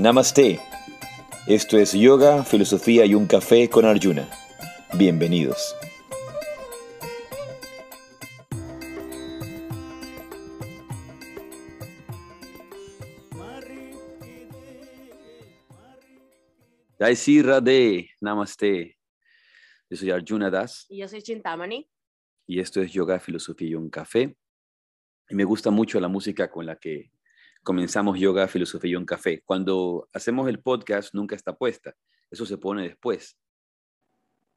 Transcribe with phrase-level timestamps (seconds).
[0.00, 0.58] Namaste.
[1.46, 4.26] Esto es Yoga, Filosofía y un Café con Arjuna.
[4.96, 5.76] Bienvenidos.
[16.98, 18.96] Jai Sri Radhe, Namaste.
[19.90, 21.86] Yo soy Arjuna Das Y yo soy Chintamani.
[22.46, 24.34] y esto es Yoga, Filosofía y un Café.
[25.28, 27.10] Y me gusta mucho la música con la que
[27.62, 29.42] comenzamos Yoga, Filosofía y un Café.
[29.44, 31.94] Cuando hacemos el podcast nunca está puesta,
[32.30, 33.38] eso se pone después.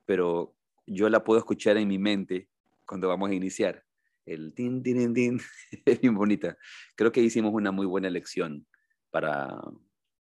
[0.06, 2.50] Pero yo la puedo escuchar en mi mente
[2.86, 3.84] cuando vamos a iniciar.
[4.26, 5.40] El tin, tin, tin,
[5.86, 6.58] es bien bonita.
[6.96, 8.66] Creo que hicimos una muy buena elección
[9.12, 9.60] para,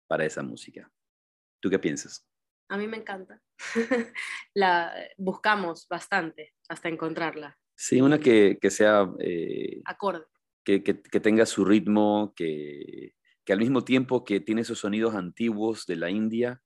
[0.07, 0.91] para esa música.
[1.61, 2.27] ¿Tú qué piensas?
[2.69, 3.41] A mí me encanta.
[4.55, 7.59] la buscamos bastante hasta encontrarla.
[7.75, 10.27] Sí, una que, que sea eh, Acorde.
[10.65, 13.15] Que, que- que tenga su ritmo, que,
[13.45, 16.63] que al mismo tiempo que tiene esos sonidos antiguos de la India,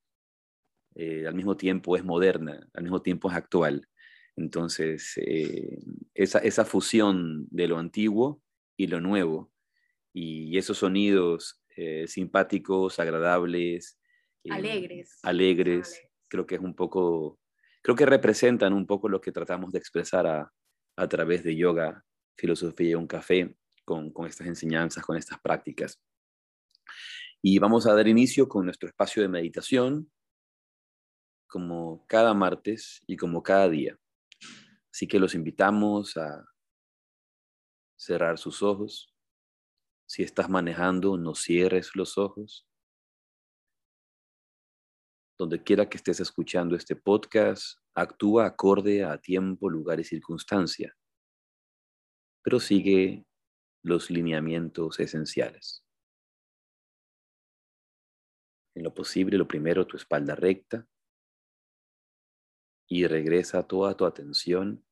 [0.94, 3.88] eh, al mismo tiempo es moderna, al mismo tiempo es actual.
[4.36, 5.78] Entonces, eh,
[6.14, 8.42] esa, esa fusión de lo antiguo
[8.76, 9.52] y lo nuevo,
[10.14, 13.98] y esos sonidos eh, simpáticos, agradables,
[14.48, 15.18] Alegres.
[15.22, 16.02] alegres, Alegres.
[16.28, 17.38] creo que es un poco,
[17.82, 20.52] creo que representan un poco lo que tratamos de expresar a,
[20.96, 22.04] a través de yoga,
[22.36, 23.54] filosofía y un café
[23.84, 26.00] con, estas enseñanzas, con estas prácticas.
[27.42, 30.10] Y vamos a dar inicio con nuestro espacio de meditación,
[31.48, 33.98] como cada martes y como cada día.
[34.92, 36.44] Así que los invitamos a
[37.96, 39.14] cerrar sus ojos.
[40.06, 42.66] Si estás manejando, no cierres los ojos
[45.42, 50.96] donde quiera que estés escuchando este podcast, actúa acorde a tiempo, lugar y circunstancia,
[52.42, 53.26] pero sigue
[53.82, 55.84] los lineamientos esenciales.
[58.74, 60.86] En lo posible, lo primero, tu espalda recta
[62.88, 64.84] y regresa toda tu atención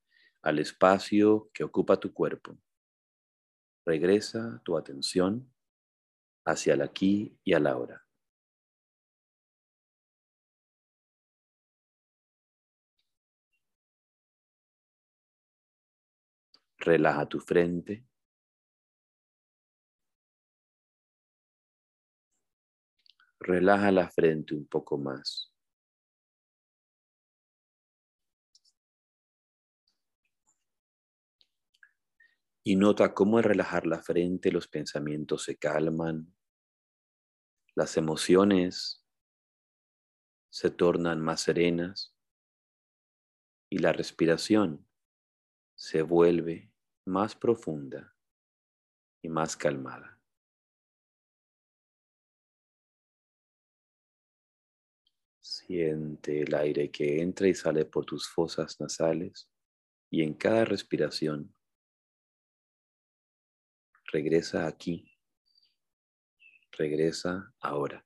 [0.42, 2.58] al espacio que ocupa tu cuerpo.
[3.86, 5.52] Regresa tu atención
[6.44, 8.06] hacia el aquí y al ahora.
[16.78, 18.09] Relaja tu frente.
[23.40, 25.50] Relaja la frente un poco más.
[32.62, 36.34] Y nota cómo al relajar la frente los pensamientos se calman,
[37.74, 39.06] las emociones
[40.50, 42.14] se tornan más serenas
[43.70, 44.86] y la respiración
[45.74, 46.70] se vuelve
[47.06, 48.14] más profunda
[49.22, 50.19] y más calmada.
[55.70, 59.48] Siente el aire que entra y sale por tus fosas nasales
[60.10, 61.54] y en cada respiración
[64.12, 65.08] regresa aquí,
[66.72, 68.04] regresa ahora.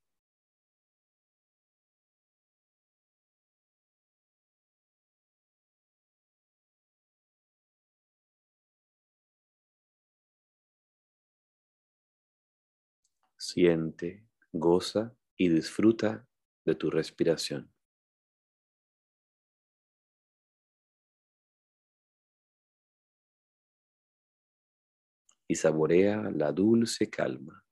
[13.38, 16.28] Siente, goza y disfruta
[16.64, 17.70] de tu respiración.
[25.48, 27.64] Y saborea la dulce calma.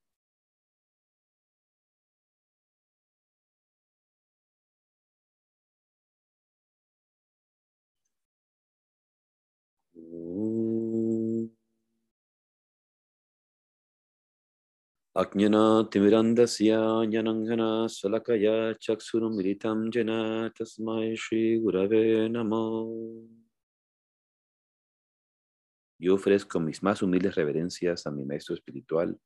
[15.15, 23.29] Ajnana timirandasya jnanangana salakaya chaksurumiritam jena tasmai shri gurave namo.
[25.99, 29.21] Yo ofrezco mis más humildes reverencias a mi maestro espiritual,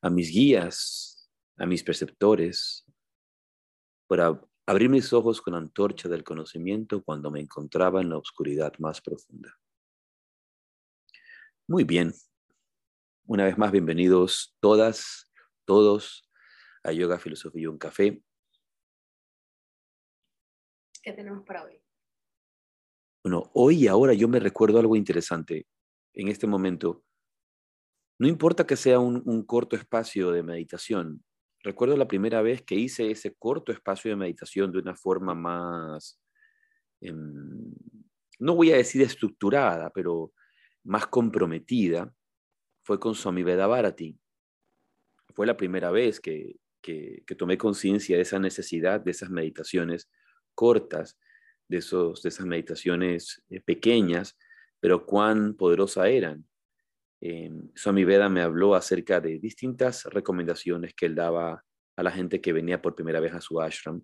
[0.00, 1.28] a mis guías,
[1.58, 2.86] a mis preceptores,
[4.08, 8.72] para abrir mis ojos con la antorcha del conocimiento cuando me encontraba en la oscuridad
[8.78, 9.54] más profunda.
[11.68, 12.14] Muy bien,
[13.26, 15.30] una vez más, bienvenidos todas,
[15.64, 16.28] todos
[16.82, 18.22] a Yoga, Filosofía y un Café.
[21.02, 21.80] ¿Qué tenemos para hoy?
[23.22, 25.66] Bueno, hoy y ahora yo me recuerdo algo interesante
[26.12, 27.02] en este momento.
[28.18, 31.24] No importa que sea un, un corto espacio de meditación.
[31.62, 36.20] Recuerdo la primera vez que hice ese corto espacio de meditación de una forma más,
[37.00, 37.72] em,
[38.38, 40.32] no voy a decir estructurada, pero
[40.84, 42.14] más comprometida,
[42.84, 44.16] fue con Swami Vedabharati.
[45.34, 50.10] Fue la primera vez que, que, tomé conciencia de esa necesidad de esas meditaciones
[50.54, 51.18] cortas,
[51.66, 54.38] de, esos, de esas meditaciones eh, pequeñas,
[54.78, 56.46] pero cuán poderosa eran.
[57.22, 61.64] Eh, Swami Veda me habló acerca de distintas recomendaciones que él daba
[61.96, 64.02] a la gente que venía por primera vez a su ashram.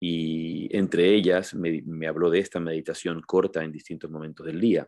[0.00, 4.86] Y entre ellas me habló de esta meditación corta en distintos momentos del día.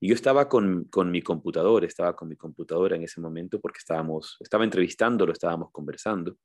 [0.00, 3.78] Y yo estaba con, con, mi computador, estaba con mi computadora en ese momento porque
[3.78, 6.38] estábamos, estaba entrevistándolo, estábamos conversando.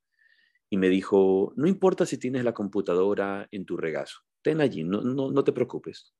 [0.68, 5.02] Y me dijo, no importa si tienes la computadora en tu regazo, ten allí, no,
[5.02, 6.12] no, no te preocupes.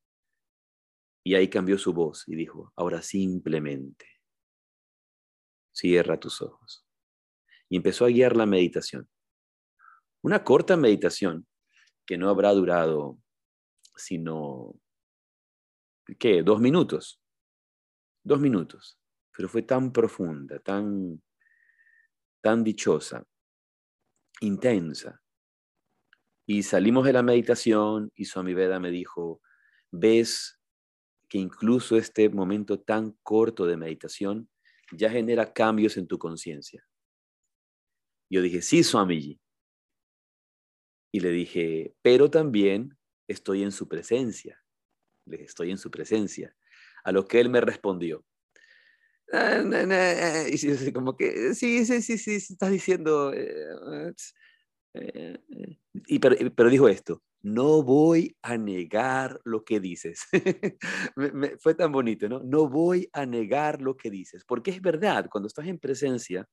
[1.24, 4.06] Y ahí cambió su voz y dijo, ahora simplemente
[5.72, 6.86] cierra tus ojos.
[7.68, 9.08] Y empezó a guiar la meditación.
[10.22, 11.46] Una corta meditación
[12.06, 13.18] que no habrá durado
[13.96, 14.74] sino,
[16.18, 16.42] ¿qué?
[16.42, 17.23] Dos minutos
[18.24, 18.98] dos minutos,
[19.36, 21.22] pero fue tan profunda, tan,
[22.40, 23.24] tan dichosa,
[24.40, 25.22] intensa.
[26.46, 29.40] Y salimos de la meditación y Swami Veda me dijo,
[29.90, 30.60] ves
[31.28, 34.50] que incluso este momento tan corto de meditación
[34.92, 36.86] ya genera cambios en tu conciencia.
[38.30, 39.40] Yo dije, sí, Swamiji.
[41.12, 42.98] Y le dije, pero también
[43.28, 44.62] estoy en su presencia.
[45.26, 46.54] Le dije, estoy en su presencia.
[47.04, 48.24] A lo que él me respondió.
[49.32, 49.62] Ah,
[50.50, 53.32] y sí, como que, sí, sí, sí, sí, estás diciendo.
[53.32, 54.12] Eh,
[54.94, 55.38] eh,
[56.06, 60.26] y, pero, dijo esto, no voy a negar lo que dices.
[61.60, 62.40] fue tan bonito, ¿no?
[62.44, 66.46] No voy a negar lo que dices, porque es verdad, cuando estás en presencia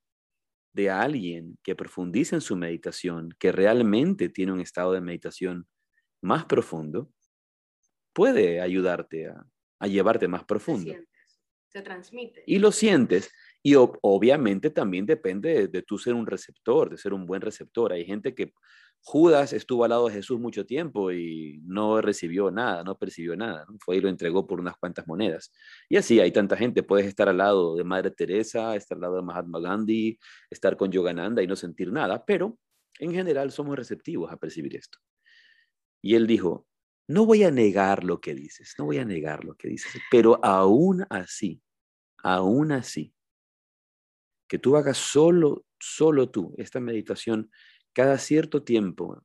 [0.74, 5.68] de alguien que profundiza en su meditación, que realmente tiene un estado de meditación
[6.22, 7.12] más profundo,
[8.14, 9.46] puede ayudarte a,
[9.82, 10.94] a llevarte más profundo.
[11.68, 12.44] Se transmite.
[12.46, 13.32] Y lo sientes.
[13.64, 17.92] Y obviamente también depende de, tú ser un receptor, de ser un buen receptor.
[17.92, 18.54] Hay gente que
[19.04, 23.66] Judas estuvo al lado de Jesús mucho tiempo y no recibió nada, no percibió nada.
[23.80, 25.52] Fue y lo entregó por unas cuantas monedas.
[25.90, 26.84] Y así hay tanta gente.
[26.84, 30.20] Puedes estar al lado de Madre Teresa, estar al lado de Mahatma Gandhi,
[30.52, 32.24] estar con Yogananda y no sentir nada.
[32.24, 32.60] Pero
[33.00, 35.00] en general somos receptivos a percibir esto.
[36.04, 36.68] Y él dijo,
[37.12, 40.44] no voy a negar lo que dices, no voy a negar lo que dices, pero
[40.44, 41.62] aún así,
[42.24, 43.14] aún así,
[44.48, 47.52] que tú hagas solo, solo tú esta meditación
[47.94, 49.24] cada cierto tiempo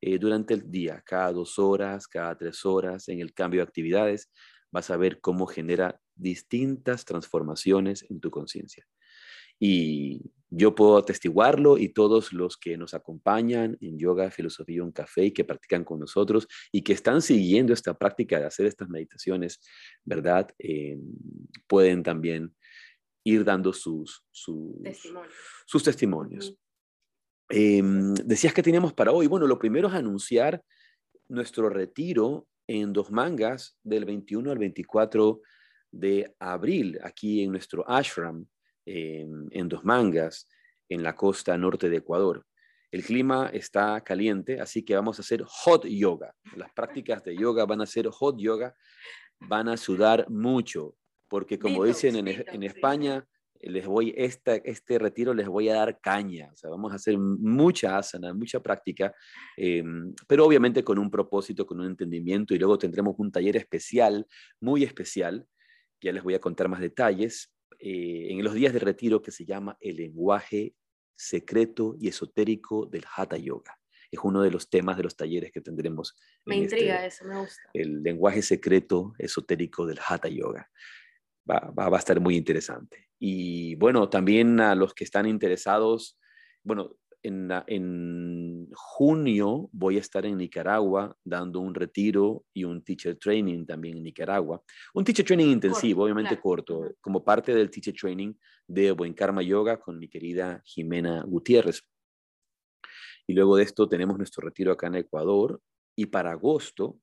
[0.00, 4.30] eh, durante el día, cada dos horas, cada tres horas, en el cambio de actividades,
[4.70, 8.86] vas a ver cómo genera distintas transformaciones en tu conciencia.
[9.58, 10.20] Y
[10.50, 15.32] yo puedo atestiguarlo y todos los que nos acompañan en yoga, filosofía, un café y
[15.32, 19.60] que practican con nosotros y que están siguiendo esta práctica de hacer estas meditaciones,
[20.04, 20.48] ¿verdad?
[20.58, 20.98] Eh,
[21.66, 22.54] pueden también
[23.24, 25.34] ir dando sus, sus testimonios.
[25.66, 26.56] Sus testimonios.
[27.48, 29.26] Em, decías que teníamos para hoy.
[29.26, 30.62] Bueno, lo primero es anunciar
[31.28, 35.40] nuestro retiro en dos mangas del 21 al 24
[35.90, 38.46] de abril aquí en nuestro ashram
[38.86, 40.48] en Dos Mangas,
[40.88, 42.46] en la costa norte de Ecuador.
[42.90, 46.34] El clima está caliente, así que vamos a hacer hot yoga.
[46.56, 48.74] Las prácticas de yoga van a ser hot yoga,
[49.40, 50.96] van a sudar mucho,
[51.28, 53.26] porque como dicen en, España,
[53.60, 57.98] les voy, este retiro les voy a dar caña, o sea, vamos a hacer mucha
[57.98, 59.12] asana, mucha práctica,
[59.56, 64.26] em, pero obviamente con un propósito, con un entendimiento, y luego tendremos un taller especial,
[64.60, 65.46] muy especial,
[66.00, 69.44] ya les voy a contar más detalles, eh, en los días de retiro que se
[69.44, 70.74] llama el lenguaje
[71.16, 73.78] secreto y esotérico del Hatha Yoga.
[74.10, 76.14] Es uno de los temas de los talleres que tendremos.
[76.44, 77.70] Me este intriga eso, me gusta.
[77.72, 80.70] El lenguaje secreto esotérico del Hatha Yoga.
[81.50, 83.08] Va, va, va, a estar muy interesante.
[83.18, 86.18] Y bueno, también a los que están interesados,
[86.62, 93.66] bueno, en, junio voy a estar en Nicaragua dando un retiro y un teacher training
[93.66, 94.62] también en Nicaragua.
[94.94, 98.34] Un teacher training intensivo, obviamente corto, como parte del teacher training
[98.66, 101.82] de Buen Karma Yoga con mi querida Jimena Gutiérrez.
[103.26, 105.60] Y luego de esto tenemos nuestro retiro acá en Ecuador
[105.96, 107.00] y para agosto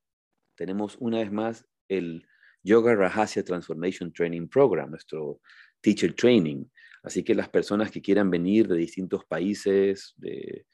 [0.56, 2.26] tenemos una vez más el
[2.64, 5.42] Yoga Rahasya Transformation Training Program, nuestro
[5.82, 6.66] teacher training.
[7.04, 10.66] Así que las personas que quieran venir de distintos países, eh,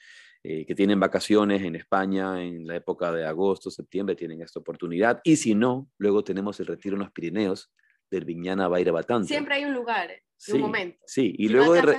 [0.44, 5.20] que tienen vacaciones en España en la época de agosto, septiembre, tienen esta oportunidad.
[5.24, 7.72] Y si no, luego tenemos el retiro en los Pirineos
[8.10, 10.12] del Viñana Baira Siempre hay un lugar.
[10.12, 10.24] ¿eh?
[10.40, 10.98] sí, un momento.
[11.06, 11.98] Sí, y luego, de,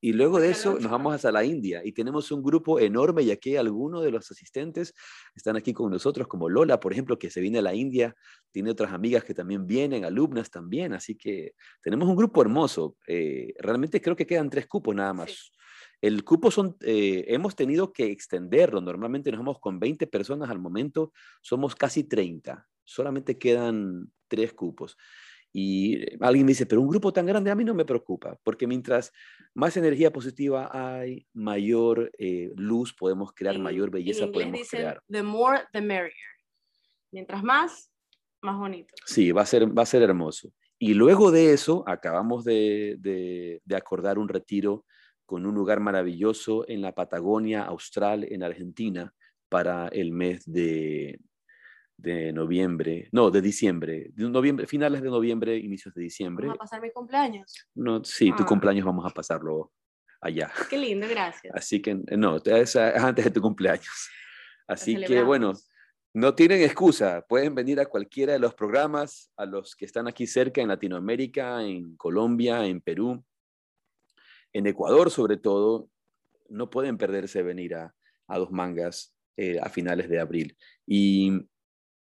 [0.00, 3.30] y luego de eso nos vamos hasta la India y tenemos un grupo enorme y
[3.30, 4.94] aquí algunos de los asistentes
[5.34, 8.14] están aquí con nosotros, como Lola, por ejemplo, que se viene a la India,
[8.52, 12.96] tiene otras amigas que también vienen, alumnas también, así que tenemos un grupo hermoso.
[13.06, 15.52] Eh, realmente creo que quedan tres cupos nada más.
[16.02, 18.80] El cupo son, eh, hemos tenido que extenderlo.
[18.80, 22.66] Normalmente nos vamos con 20 personas al momento, somos casi 30.
[22.84, 24.96] Solamente quedan tres cupos.
[25.52, 28.66] Y alguien me dice, pero un grupo tan grande a mí no me preocupa, porque
[28.66, 29.12] mientras
[29.54, 35.02] más energía positiva hay, mayor eh, luz podemos crear, mayor belleza podemos crear.
[35.08, 36.14] The more, the merrier.
[37.10, 37.90] Mientras más,
[38.42, 38.94] más bonito.
[39.04, 40.52] Sí, va a ser, va a ser hermoso.
[40.78, 44.84] Y luego de eso, acabamos de, de, de acordar un retiro
[45.26, 49.12] con un lugar maravilloso en la Patagonia Austral, en Argentina,
[49.48, 51.20] para el mes de,
[52.00, 56.46] de noviembre, no, de diciembre, de noviembre, finales de noviembre, inicios de diciembre.
[56.46, 57.54] ¿Vamos a pasar mi cumpleaños?
[57.74, 58.46] No, sí, tu Ah.
[58.46, 59.72] cumpleaños vamos a pasarlo
[60.20, 60.50] allá.
[60.68, 61.54] Qué lindo, gracias.
[61.54, 64.08] Así que no, es, es antes de tu cumpleaños.
[64.66, 65.52] Así que bueno,
[66.14, 70.26] no tienen excusa, pueden venir a cualquiera de los programas, a los que están aquí
[70.26, 73.22] cerca en Latinoamérica, en Colombia, en Perú,
[74.52, 75.88] en Ecuador sobre todo,
[76.48, 77.94] no pueden perderse venir a,
[78.26, 80.56] a Dos Mangas eh, a finales de abril.
[80.86, 81.32] Y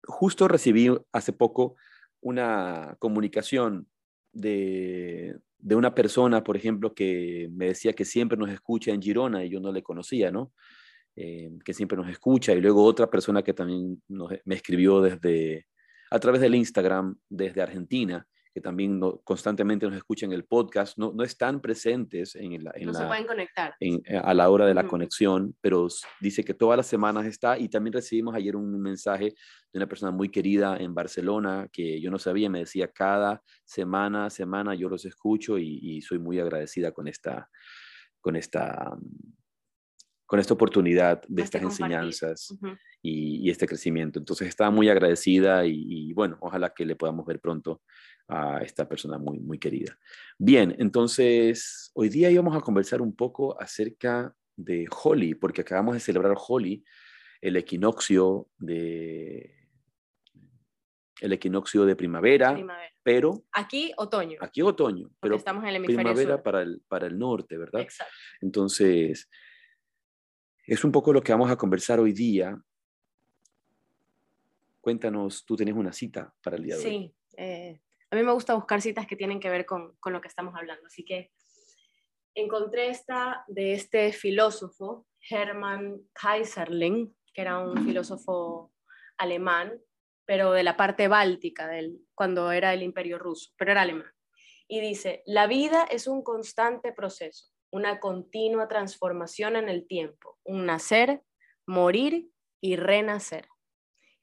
[0.04, 1.76] justo recibí hace poco
[2.20, 3.88] una comunicación
[4.32, 9.44] de, de una persona, por ejemplo, que me decía que siempre nos escucha en Girona
[9.44, 10.52] y yo no le conocía, ¿no?
[11.16, 12.52] Eh, que siempre nos escucha.
[12.54, 15.66] Y luego otra persona que también me escribió desde,
[16.10, 20.96] a través del Instagram desde Argentina, que también no- constantemente nos escucha en el podcast.
[20.98, 22.72] No, no están presentes en la...
[22.74, 23.74] En no la se pueden conectar.
[23.80, 24.90] en- eh, a la hora de la Ujú.
[24.90, 25.88] conexión, pero
[26.20, 29.34] dice que todas las semanas está y también recibimos ayer un mensaje
[29.72, 34.30] de una persona muy querida en Barcelona que yo no sabía, me decía cada semana,
[34.30, 37.48] semana yo los escucho y, y soy muy agradecida con esta,
[38.20, 38.96] con esta,
[40.26, 42.68] con esta oportunidad de estas enseñanzas Ujú.
[43.02, 44.18] y, y este crecimiento.
[44.18, 47.80] Entonces estaba muy agradecida y, y, bueno, ojalá que le podamos ver pronto
[48.28, 49.98] a esta persona muy, muy querida.
[50.38, 56.00] Bien, entonces hoy día íbamos a conversar un poco acerca de Holi, porque acabamos de
[56.00, 56.84] celebrar Holi,
[57.40, 59.54] el equinoccio de
[61.20, 62.92] el equinoccio de primavera, Primavera.
[63.02, 64.38] pero Aquí, otoño.
[64.40, 66.42] aquí otoño, pero estamos en el hemisferio primavera sur.
[66.44, 67.80] para el, para el norte, ¿verdad?
[67.80, 68.12] Exacto.
[68.40, 69.28] Entonces,
[70.64, 72.56] es un poco lo que vamos a conversar hoy día.
[74.80, 76.90] Cuéntanos, tú tienes una cita para el día de hoy.
[76.90, 77.14] Sí,
[78.10, 80.54] a mí me gusta buscar citas que tienen que ver con, con lo que estamos
[80.54, 81.30] hablando, así que
[82.34, 88.72] encontré esta de este filósofo, Hermann Kaiserling, que era un filósofo
[89.18, 89.80] alemán,
[90.24, 94.12] pero de la parte báltica, del, cuando era el imperio ruso, pero era alemán.
[94.68, 100.66] Y dice, la vida es un constante proceso, una continua transformación en el tiempo, un
[100.66, 101.22] nacer,
[101.66, 103.48] morir y renacer.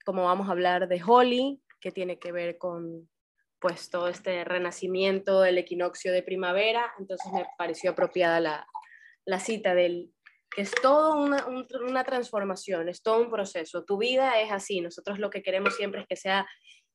[0.06, 3.10] Como vamos a hablar de Holi, que tiene que ver con
[3.66, 8.68] pues todo este renacimiento del equinoccio de primavera, entonces me pareció apropiada la,
[9.26, 10.12] la cita del
[10.56, 13.84] que es todo una, un- una transformación, es todo un proceso.
[13.84, 16.48] Tu vida es así, nosotros lo que queremos siempre es que sea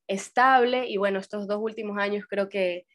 [0.07, 2.85] estable y bueno, estos dos últimos años creo que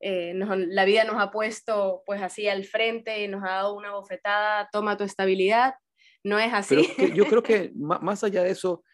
[0.00, 3.74] eh, nos- la vida nos ha puesto pues así al frente y nos ha dado
[3.74, 5.72] una bofetada, toma tu estabilidad,
[6.22, 6.86] no es así.
[6.98, 8.84] Pero yo creo que más allá de eso,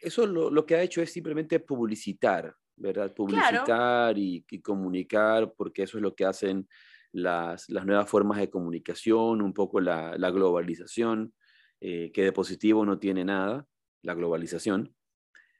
[0.00, 3.14] eso lo, lo que ha hecho es simplemente publicitar, ¿verdad?
[3.14, 6.68] Publicitar y, y comunicar, porque eso es lo que hacen
[7.12, 11.32] las, las nuevas formas de comunicación, un poco la, la globalización,
[11.80, 13.66] eh, que de positivo no tiene nada,
[14.02, 14.94] la globalización,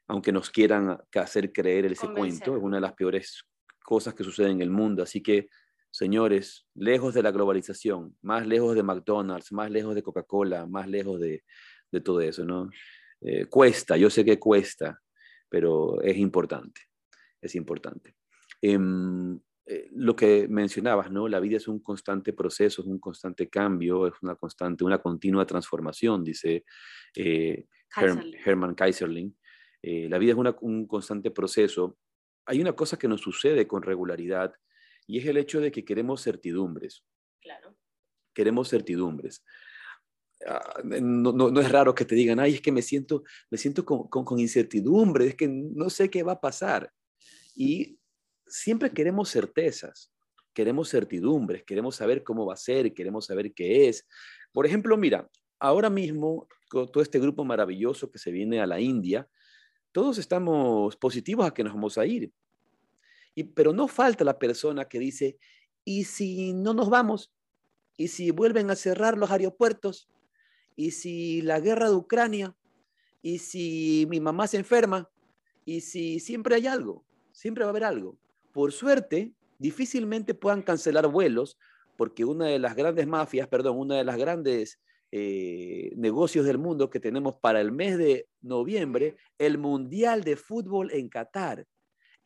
[0.07, 2.57] aunque nos quieran hacer creer ese cuento, es Convencer.
[2.57, 3.43] una de las peores
[3.83, 5.03] cosas que suceden en el mundo.
[5.03, 5.49] Así que,
[5.91, 11.19] señores, lejos de la globalización, más lejos de McDonald's, más lejos de Coca-Cola, más lejos
[11.19, 11.43] de,
[11.91, 12.69] de todo eso, ¿no?
[13.21, 15.01] Eh, cuesta, yo sé que cuesta,
[15.49, 16.81] pero es importante,
[17.47, 18.15] es importante.
[18.61, 21.27] Em, eh, lo que mencionabas, ¿no?
[21.27, 25.45] La vida es un constante proceso, es un constante cambio, es una constante, una continua
[25.45, 26.63] transformación, dice
[27.15, 28.39] eh, Herm- Kaiserling.
[28.45, 29.37] Hermann Kaiserling.
[29.81, 31.97] Eh, la vida es una- un constante proceso.
[32.45, 34.53] Hay una cosa que nos sucede con regularidad
[35.05, 37.03] y es el hecho de que queremos certidumbres
[37.41, 37.75] Claro.
[38.33, 39.43] queremos certidumbres.
[40.45, 43.57] Ah, No, no- no es raro que te digan, ay, es que me siento, me
[43.57, 46.91] siento con, con- con incertidumbre, es que no sé qué va a pasar.
[47.59, 47.97] Y
[48.45, 50.13] siempre queremos certezas,
[50.53, 54.07] queremos certidumbres, queremos saber cómo va a ser, queremos saber qué es.
[54.51, 58.79] Por ejemplo, mira, ahora mismo, con todo este grupo maravilloso que se viene a la
[58.79, 59.27] India,
[59.91, 62.31] todos estamos positivos a que nos vamos a ir.
[63.33, 65.39] Y, pero no falta la persona que dice,
[65.83, 67.33] ¿y si no nos vamos?
[67.97, 70.07] ¿Y si vuelven a cerrar los aeropuertos?
[70.75, 72.55] ¿Y si la guerra de Ucrania?
[73.23, 75.09] ¿Y si mi mamá se enferma?
[75.65, 77.06] ¿Y si siempre hay algo?
[77.37, 78.17] Siempre va a haber algo.
[78.51, 81.55] Por suerte, difícilmente puedan cancelar vuelos
[81.95, 84.79] porque una de las grandes mafias, perdón, una de las grandes
[85.11, 90.89] eh, negocios del mundo que tenemos para el mes de noviembre, el Mundial de Fútbol
[90.91, 91.67] en Qatar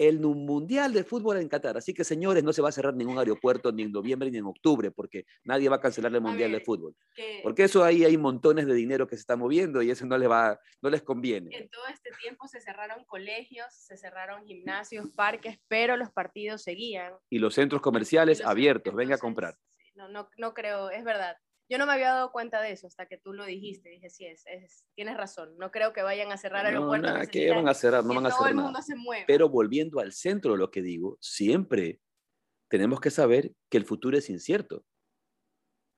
[0.07, 1.77] el Mundial de Fútbol en Qatar.
[1.77, 4.45] Así que, señores, no se va a cerrar ningún aeropuerto ni en noviembre ni en
[4.45, 6.95] octubre, porque nadie va a cancelar el Mundial de Fútbol.
[7.43, 10.27] Porque eso ahí hay montones de dinero que se está moviendo y eso no les,
[10.27, 11.55] va, no les conviene.
[11.55, 17.13] En todo este tiempo se cerraron colegios, se cerraron gimnasios, parques, pero los partidos seguían.
[17.29, 19.55] Y los centros comerciales abiertos, venga a comprar.
[19.93, 21.37] no, no, no creo, es verdad.
[21.71, 23.87] Yo no me había dado cuenta de eso hasta que tú lo dijiste.
[23.87, 24.43] Dije, sí, es,
[24.93, 25.57] tienes razón.
[25.57, 27.13] No creo que vayan a cerrar aeropuertos.
[27.13, 28.03] No, ¿qué van a cerrar?
[28.03, 29.23] No van a todo el mundo Se mueve.
[29.25, 32.01] Pero volviendo al centro de lo que digo, siempre
[32.69, 34.83] tenemos que saber que el futuro es incierto.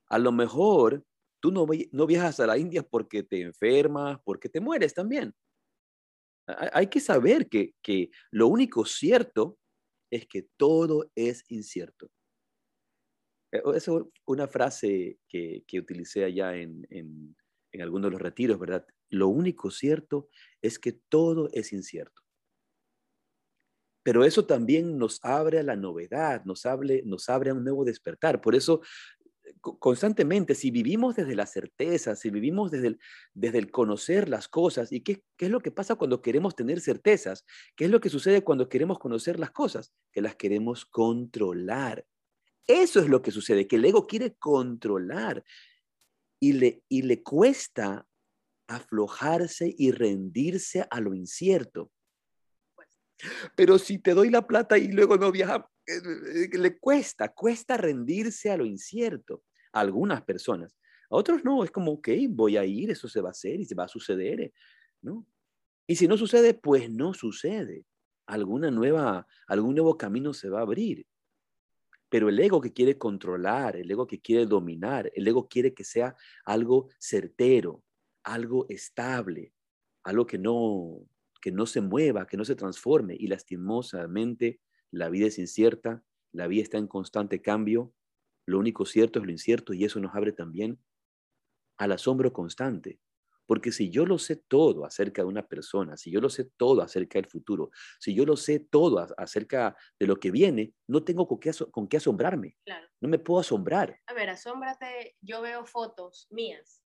[0.10, 1.04] A lo mejor
[1.42, 5.34] tú no, no viajas a la India porque te enfermas, porque te mueres también.
[6.46, 9.58] Hay que saber que, que lo único cierto
[10.12, 12.12] es que todo es incierto.
[13.54, 17.36] Eh, esa es una frase que, que utilicé allá en, en,
[17.72, 18.86] en algunos de los retiros, ¿verdad?
[19.10, 20.28] Lo único cierto
[20.62, 22.22] es que todo es incierto.
[24.04, 27.86] Pero eso también nos abre a la novedad, nos abre, nos abre a un nuevo
[27.86, 28.42] despertar.
[28.42, 28.82] Por eso,
[29.62, 33.00] constantemente, si vivimos desde la certeza, si vivimos desde el,
[33.34, 36.82] desde el conocer las cosas, ¿y qué, qué, es lo que pasa cuando queremos tener
[36.82, 37.46] certezas?
[37.78, 39.94] ¿Qué es lo que sucede cuando queremos conocer las cosas?
[40.12, 42.06] Que las queremos controlar.
[42.68, 45.44] Eso es lo que sucede, que el ego quiere controlar
[46.40, 48.08] y le, y le cuesta
[48.68, 51.92] aflojarse y rendirse a lo incierto.
[53.56, 57.78] Pero si te doy la plata y luego no viaja, eh, eh, le cuesta, cuesta
[57.78, 60.76] rendirse a lo incierto a algunas personas.
[61.10, 63.66] A otros no, es como, ok, voy a ir, eso se va a hacer y
[63.66, 64.52] se va a suceder,
[65.02, 65.26] ¿no?
[65.86, 67.86] Y si no sucede, pues no sucede.
[68.26, 71.06] Alguna nueva, algún nuevo camino se va a abrir.
[72.14, 75.84] Pero el ego que quiere controlar, el ego que quiere dominar, el ego quiere que
[75.84, 77.84] sea algo certero,
[78.24, 79.52] algo estable,
[80.04, 81.08] algo que no,
[81.42, 83.16] que no se mueva, que no se transforme.
[83.18, 87.96] Y lastimosamente la vida es incierta, la vida está en constante cambio.
[88.46, 90.78] Lo único cierto es lo incierto y eso nos abre también
[91.80, 93.00] al asombro constante.
[93.46, 96.82] Porque si yo lo sé todo acerca de una persona, si yo lo sé todo
[96.82, 101.28] acerca del futuro, si yo lo sé todo acerca de lo que viene, no tengo
[101.28, 102.58] con qué, con qué asombrarme.
[103.02, 104.00] No me puedo asombrar.
[104.08, 106.84] A ver, asómbrate, yo veo fotos mías.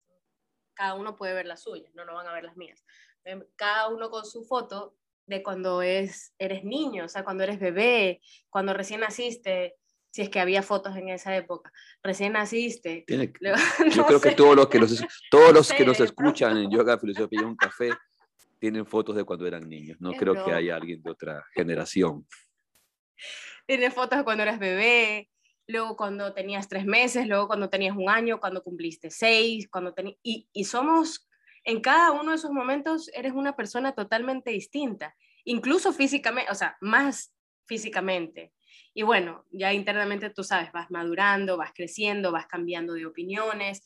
[0.74, 2.84] Cada uno puede ver las suyas, no, no van a ver las mías.
[3.24, 7.60] Em, cada uno con su foto de cuando es, eres niño, o sea, cuando eres
[7.60, 9.78] bebé, cuando recién naciste,
[10.16, 11.74] si es que había fotos en esa época.
[12.02, 13.04] Recién naciste.
[13.94, 17.42] yo creo que todos los que nos, todos los que nos escuchan en Yoga, Filosofía
[17.42, 17.90] y un Café
[18.58, 19.98] tienen fotos de cuando eran niños.
[20.00, 22.26] No creo que haya alguien de otra generación.
[23.68, 25.30] Tienes fotos de cuando eras bebé,
[25.68, 30.48] luego cuando tenías tres meses, luego cuando tenías un año, cuando cumpliste seis, cuando y,
[30.54, 31.28] y somos,
[31.66, 36.78] en cada uno de esos momentos eres una persona totalmente distinta, incluso físicamente, o sea,
[36.80, 37.34] más
[37.66, 38.54] físicamente.
[38.98, 43.84] Y bueno, ya internamente tú sabes, vas madurando, vas creciendo, vas cambiando de opiniones.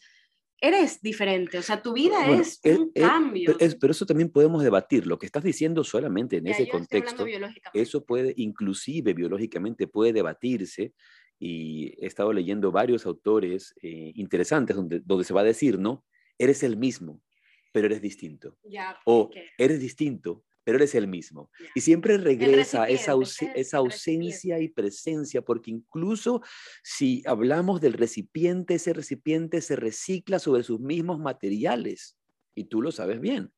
[0.62, 3.58] Eres diferente, o sea, tu vida es, un cambio.
[3.80, 5.08] pero eso también podemos debatir.
[5.08, 7.26] Lo que estás diciendo solamente en ese contexto,
[7.74, 10.94] eso puede, inclusive biológicamente, puede debatirse.
[11.40, 16.06] Y he estado leyendo varios autores eh, interesantes donde, donde se va a decir, ¿no?
[16.38, 17.24] Eres el mismo,
[17.72, 18.58] pero eres distinto.
[19.06, 21.50] o eres distinto, pero eres el mismo.
[21.74, 23.16] Y siempre regresa esa,
[23.56, 26.44] esa ausencia y presencia, porque incluso
[26.84, 32.20] si hablamos del recipiente, ese recipiente se recicla sobre sus mismos materiales,
[32.54, 33.52] y tú lo sabes bien.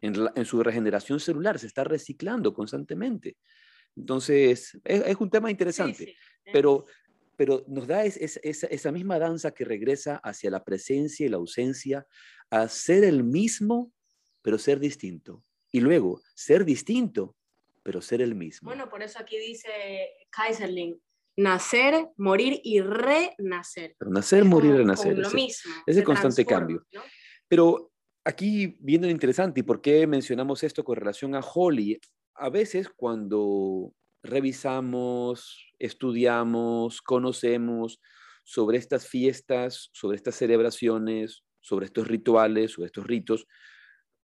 [0.00, 3.36] En, su regeneración celular se está reciclando constantemente.
[3.96, 6.14] Entonces, es, un tema interesante,
[6.52, 6.84] pero,
[7.36, 12.06] pero nos da esa misma danza que regresa hacia la presencia y la ausencia,
[12.48, 13.92] a ser el mismo,
[14.40, 17.34] pero ser distinto y luego ser distinto,
[17.82, 18.66] pero ser el mismo.
[18.66, 19.68] Bueno, por eso aquí dice
[20.30, 21.00] Kaiserling,
[21.36, 23.96] nacer, morir y renacer.
[24.00, 25.18] nacer, morir, renacer.
[25.18, 25.72] Lo mismo.
[25.86, 26.86] Ese constante cambio.
[27.48, 27.90] Pero
[28.24, 31.98] aquí viendo lo interesante y por qué mencionamos esto con relación a Holly,
[32.34, 38.00] a veces cuando revisamos, estudiamos, conocemos
[38.44, 43.46] sobre estas fiestas, sobre estas celebraciones, sobre estos rituales, sobre estos ritos,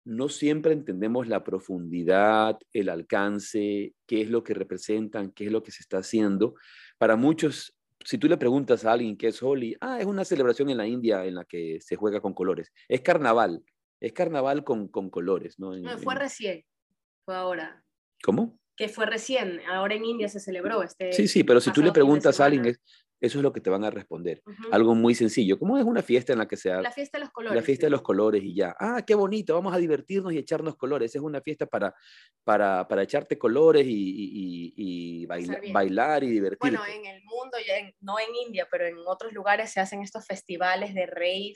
[0.04, 5.62] no siempre entendemos la profundidad, el alcance, qué es lo que representan, qué es lo
[5.62, 6.54] que se está haciendo.
[6.98, 10.70] Para muchos, si tú le preguntas a alguien qué es Holi, ah, es una celebración
[10.70, 12.72] en la India en la que se juega con colores.
[12.88, 13.62] Es carnaval,
[14.00, 15.76] es carnaval con, colores, ¿no?
[15.76, 16.64] no fue recién,
[17.24, 17.84] fue ahora.
[18.22, 18.58] ¿Cómo?
[18.76, 21.12] Que fue recién, ahora en India se celebró este.
[21.12, 22.74] Sí, sí, pero si tú le preguntas a alguien,
[23.20, 24.42] Eso es lo que te van a responder.
[24.70, 25.58] Algo muy sencillo.
[25.58, 27.56] ¿Cómo es una fiesta en la que se La fiesta de los colores.
[27.56, 28.74] La fiesta de los colores y ya.
[28.78, 31.14] Ah, qué bonito, vamos a divertirnos y echarnos colores.
[31.14, 31.94] Es una fiesta para,
[32.44, 36.76] para, para echarte colores y, y, y bailar y divertirte.
[36.76, 37.58] Bueno, en el mundo,
[38.00, 41.54] no en India, pero en otros lugares se hacen estos festivales de rave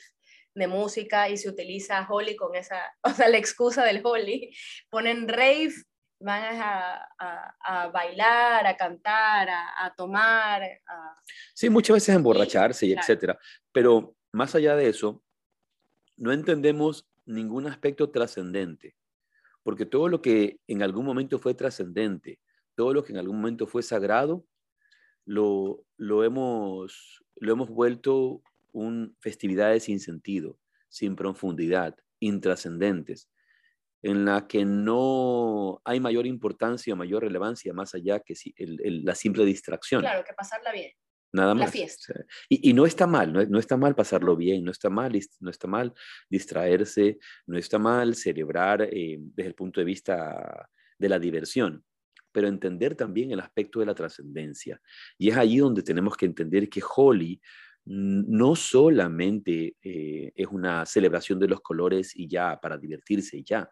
[0.55, 4.55] de música y se utiliza Holly con esa, o sea, la excusa del Holly.
[4.91, 5.73] Ponen rave
[6.21, 10.63] van a, bailar, a cantar, a, tomar.
[11.55, 13.39] Sí, muchas veces a emborracharse y, etcétera.
[13.73, 15.23] Pero más allá de eso,
[16.17, 18.97] no entendemos ningún aspecto trascendente,
[19.63, 22.41] porque todo lo que en algún momento fue trascendente,
[22.75, 24.47] todo lo que en algún momento fue sagrado,
[25.25, 33.29] lo, lo, hemos, lo hemos vuelto un festividades sin sentido, sin profundidad, intrascendentes
[34.05, 39.47] en la que no hay mayor importancia o mayor relevancia más allá que la simple
[39.47, 40.03] distracción.
[40.03, 40.93] Claro, que pasarla bien.
[41.33, 41.65] Nada más.
[41.65, 42.15] La fiesta.
[42.51, 45.95] Y, no está mal, no, está mal pasarlo bien, no está mal, no está mal
[46.29, 51.83] distraerse, no está mal celebrar eh, desde el punto de vista de la diversión,
[52.31, 54.81] pero entender también el aspecto de la trascendencia.
[55.17, 57.41] Y es allí donde tenemos que entender que Holly
[57.87, 63.69] no solamente eh, es una celebración de los colores y ya, para divertirse y ya,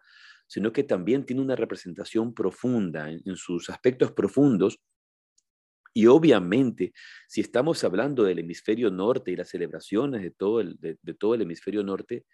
[0.47, 4.79] sino que también tiene una representación profunda en, sus aspectos profundos.
[5.95, 6.93] Y obviamente,
[7.27, 11.43] si estamos hablando del hemisferio norte y las celebraciones de todo el, de, todo el
[11.43, 12.27] hemisferio norte,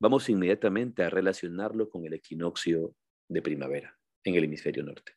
[0.00, 2.94] vamos inmediatamente a relacionarlo con el equinoccio
[3.28, 5.12] de primavera en el hemisferio norte.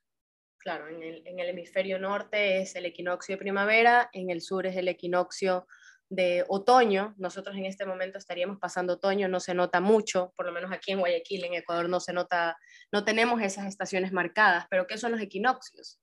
[0.57, 4.67] Claro, en el, en el, hemisferio norte es el equinoccio de primavera, en el sur
[4.67, 5.67] es el equinoccio
[6.11, 10.51] de otoño, nosotros en este momento estaríamos pasando otoño, no se nota mucho, por lo
[10.51, 12.57] menos aquí en Guayaquil, en Ecuador, no se nota,
[12.91, 16.01] no tenemos esas estaciones marcadas, pero ¿qué son los equinoccios?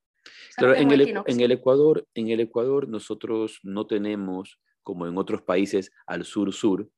[0.56, 5.42] Claro, en el, en el, Ecuador, en el Ecuador nosotros no tenemos, como en otros
[5.42, 6.88] países, al sur-sur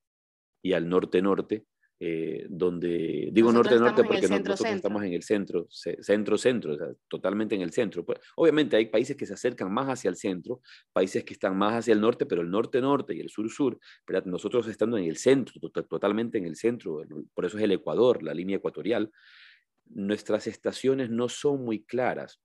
[0.63, 1.65] y al norte-norte,
[2.03, 6.75] eh, donde digo norte-norte porque nosotros estamos en el centro, centro-centro,
[7.07, 8.03] totalmente en el centro.
[8.03, 10.61] Pues, obviamente hay países que se acercan más hacia el centro,
[10.93, 13.77] países que están más hacia el norte, pero el norte-norte y el sur-sur,
[14.25, 17.03] nosotros estando en el centro, totalmente en el centro,
[17.35, 19.11] por eso es el Ecuador, la línea ecuatorial,
[19.85, 22.41] nuestras estaciones no son muy claras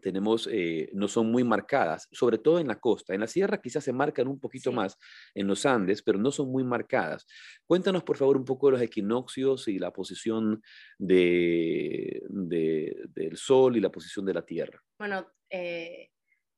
[0.00, 3.14] tenemos, eh, no son muy marcadas, sobre todo en la costa.
[3.14, 4.98] En la sierra quizás se marcan un poquito más
[5.34, 7.26] en los Andes, pero no son muy marcadas.
[7.66, 10.62] Cuéntanos, por favor, un poco de los equinoccios y la posición
[10.98, 14.82] de, del Sol y la posición de la Tierra.
[14.98, 16.10] Bueno, eh,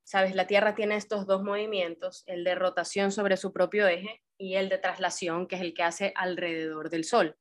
[0.04, 4.54] sabes, la Tierra tiene estos dos movimientos, el de rotación sobre su propio eje y
[4.54, 7.36] el de traslación, que es el que hace alrededor del Sol.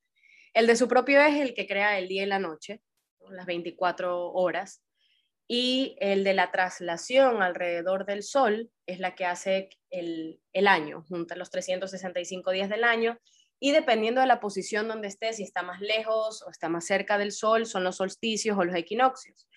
[0.53, 2.81] El de su propio eje es el que crea el día y la noche,
[3.29, 4.83] las 24 horas,
[5.53, 11.35] y el de la traslación alrededor del Sol es la que hace el, año, junta
[11.35, 13.19] los 365 días del año,
[13.59, 17.17] y dependiendo de la posición donde esté, si está más lejos o está más cerca
[17.17, 19.49] del Sol, son los solsticios o los equinoccios.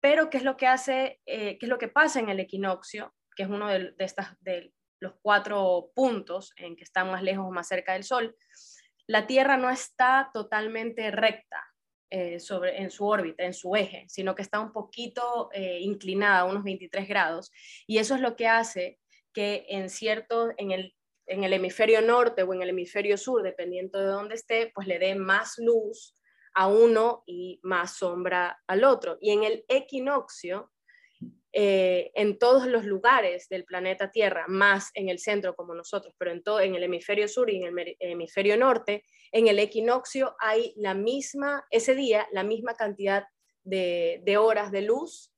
[0.00, 3.12] Pero, ¿qué es lo que hace, eh, qué es lo que pasa en el equinoccio,
[3.34, 7.50] que es uno de, estas, de los cuatro puntos en que están más lejos o
[7.50, 8.36] más cerca del Sol?
[9.08, 11.69] La Tierra no está totalmente recta,
[12.10, 16.44] eh, sobre, en su órbita, en su eje, sino que está un poquito eh, inclinada,
[16.44, 17.52] unos 23 grados.
[17.86, 18.98] Y eso es lo que hace
[19.32, 20.94] que en cierto, en el,
[21.26, 24.98] en el hemisferio norte o en el hemisferio sur, dependiendo de dónde esté, pues le
[24.98, 26.16] dé más luz
[26.54, 29.16] a uno y más sombra al otro.
[29.20, 30.72] Y en el equinoccio,
[31.52, 36.30] eh, en todos los lugares del planeta Tierra, más en el centro como nosotros, pero
[36.30, 40.72] en, todo, en el hemisferio sur y en el hemisferio norte, en el equinoccio hay
[40.76, 43.24] la misma, ese día, la misma cantidad
[43.64, 45.32] de, horas de luz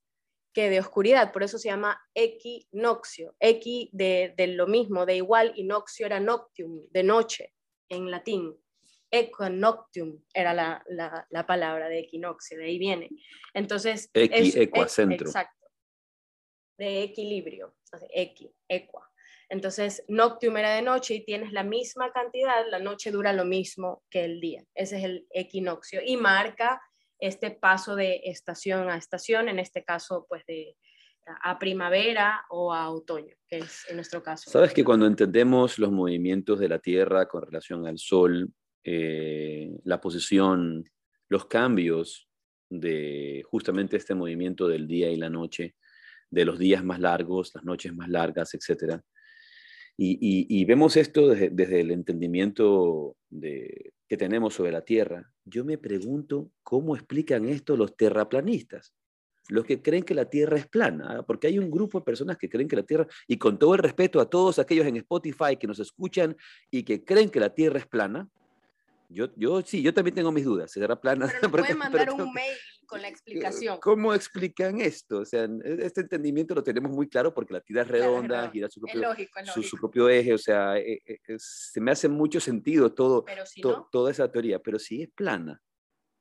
[0.52, 5.64] que de oscuridad, por eso se llama equinoccio, equi de, lo mismo, de igual, y
[5.64, 7.54] noccio era noctium, de noche,
[7.88, 8.54] en latín.
[9.10, 13.08] Equinoctium era la, palabra de equinoccio, de ahí viene.
[13.54, 15.26] Entonces, Equi, ecuacentro.
[15.26, 15.61] Exacto
[16.82, 17.74] de equilibrio,
[18.12, 19.08] equi, equa.
[19.48, 24.02] Entonces, noctium era de noche y tienes la misma cantidad, la noche dura lo mismo
[24.10, 24.64] que el día.
[24.74, 26.82] Ese es el equinoccio y marca
[27.18, 30.76] este paso de estación a estación, en este caso, pues de
[31.44, 34.50] a primavera o a otoño, que es en nuestro caso.
[34.50, 38.50] Sabes que cuando entendemos los movimientos de la Tierra con relación al Sol,
[38.82, 40.84] eh, la posición,
[41.28, 42.28] los cambios
[42.68, 45.76] de justamente este movimiento del día y la noche,
[46.32, 49.00] de los días más largos, las noches más largas, etc.
[49.98, 55.30] Y, vemos esto desde, el entendimiento de, que tenemos sobre la Tierra.
[55.44, 58.94] Yo me pregunto cómo explican esto los terraplanistas.
[59.48, 61.22] los que creen que la Tierra es plana, ¿ah?
[61.22, 63.82] porque hay un grupo de personas que creen que la Tierra, y con todo el
[63.82, 66.34] respeto a todos aquellos en Spotify que nos escuchan
[66.70, 68.28] y que creen que la Tierra es plana,
[69.10, 70.72] yo, yo sí, yo también tengo mis dudas.
[70.72, 71.30] ¿Será plana?
[71.40, 73.78] Pero pueden mandar un mail con la explicación.
[73.80, 75.18] ¿Cómo explican esto?
[75.20, 78.68] O sea, e, este entendimiento lo tenemos muy claro porque la Tierra es redonda, gira
[78.68, 79.14] su propio,
[79.62, 83.24] Su, propio eje, o sea, e, e, se me hace mucho sentido todo,
[83.90, 85.60] toda esa teoría, pero si es plana,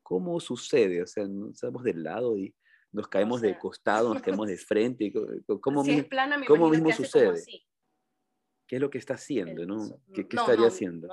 [0.02, 1.02] ¿cómo sucede?
[1.02, 2.54] O sea, estamos del lado y
[2.92, 5.12] nos caemos de costado, nos caemos de frente.
[5.60, 7.42] ¿Cómo, si es plana, me ¿cómo mismo sucede?
[8.66, 9.66] ¿Qué es lo que está haciendo?
[9.66, 10.00] ¿no?
[10.14, 11.08] ¿Qué, estaría haciendo?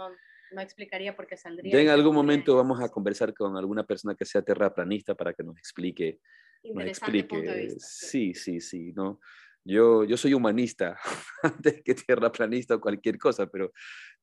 [0.51, 1.73] No explicaría por qué saldría.
[1.73, 5.43] Ya en algún momento vamos a conversar con alguna persona que sea terraplanista para que
[5.43, 6.19] nos explique.
[6.63, 7.75] Nos explique.
[7.79, 9.19] Sí, sí, sí, ¿no?
[9.63, 10.97] Yo, yo soy humanista
[11.43, 13.71] antes que terraplanista o cualquier cosa, pero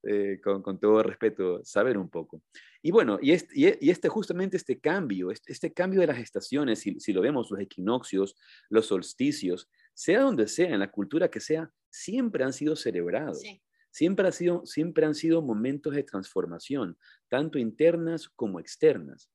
[0.02, 2.42] eh, con, con, todo respeto, saber un poco.
[2.82, 6.80] Y bueno, y este, y este justamente este cambio, este, este cambio de las estaciones,
[6.80, 8.36] si, si, lo vemos, los equinoccios,
[8.70, 13.40] los solsticios, sea donde sea, en la cultura que sea, siempre han sido celebrados.
[13.40, 13.62] Sí.
[13.96, 16.98] Siempre, ha sido, siempre han sido momentos de transformación,
[17.30, 19.30] tanto internas como externas.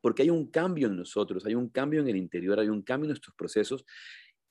[0.00, 3.06] Porque hay un cambio en nosotros, hay un cambio en el interior, hay un cambio
[3.06, 3.84] en nuestros procesos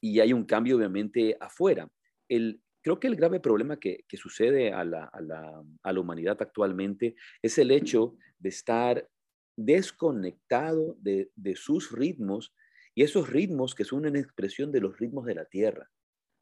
[0.01, 1.89] y hay un cambio obviamente afuera.
[2.27, 8.17] El, creo que el grave problema que, sucede a la, humanidad actualmente es el hecho
[8.39, 9.09] de estar
[9.55, 12.53] desconectado de, de, sus ritmos
[12.93, 15.89] y esos ritmos que son una expresión de los ritmos de la tierra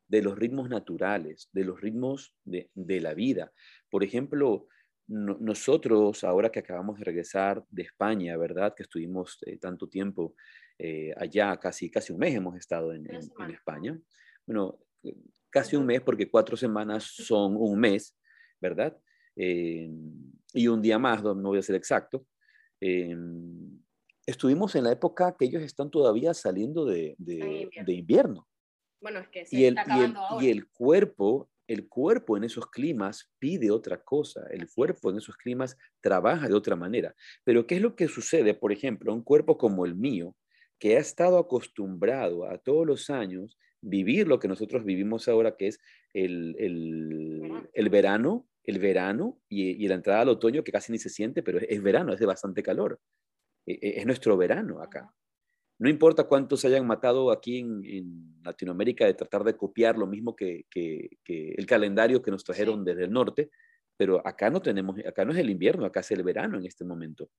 [0.07, 2.69] de los ritmos naturales, de los ritmos de,
[3.01, 3.51] la vida.
[3.89, 4.67] Por ejemplo,
[5.07, 8.73] nosotros, ahora que acabamos de regresar de España, ¿verdad?
[8.75, 10.35] Que estuvimos eh, tanto tiempo
[10.77, 13.07] eh, allá, casi, casi un mes hemos estado en,
[13.51, 13.99] España.
[14.45, 15.15] Bueno, eh,
[15.49, 18.15] casi un mes porque cuatro semanas son un mes,
[18.59, 18.97] ¿verdad?
[19.37, 22.25] y un día más, no voy a ser exacto.
[24.25, 27.17] estuvimos en la época que ellos están todavía saliendo de
[27.85, 28.47] invierno.
[29.01, 32.43] Bueno, es que se y el, está y, el, y el cuerpo, el cuerpo en
[32.43, 37.15] esos climas pide otra cosa, el cuerpo en esos climas trabaja de otra manera.
[37.43, 38.53] Pero ¿qué es lo que sucede?
[38.53, 40.35] Por ejemplo, un cuerpo como el mío,
[40.79, 45.67] que ha estado acostumbrado a todos los años vivir lo que nosotros vivimos ahora, que
[45.67, 45.79] es
[46.13, 50.97] el, el, el verano, el verano y, y, la entrada al otoño, que casi ni
[50.97, 52.99] se siente, pero es, es verano, es de bastante calor.
[53.65, 55.13] E, e, es nuestro verano acá.
[55.77, 60.65] No importa cuántos hayan matado aquí en, Latinoamérica de tratar de copiar lo mismo que,
[60.75, 63.49] el calendario que nos trajeron desde el norte,
[63.97, 66.85] pero acá no tenemos, acá no es el invierno, acá es el verano en este
[66.85, 67.29] momento.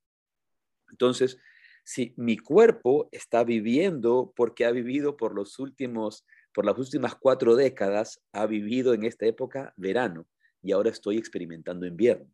[0.90, 1.38] Entonces,
[1.84, 7.54] si mi cuerpo está viviendo porque ha vivido por los últimos, por las últimas cuatro
[7.54, 10.26] décadas, ha vivido en esta época verano
[10.60, 12.28] y ahora estoy experimentando invierno.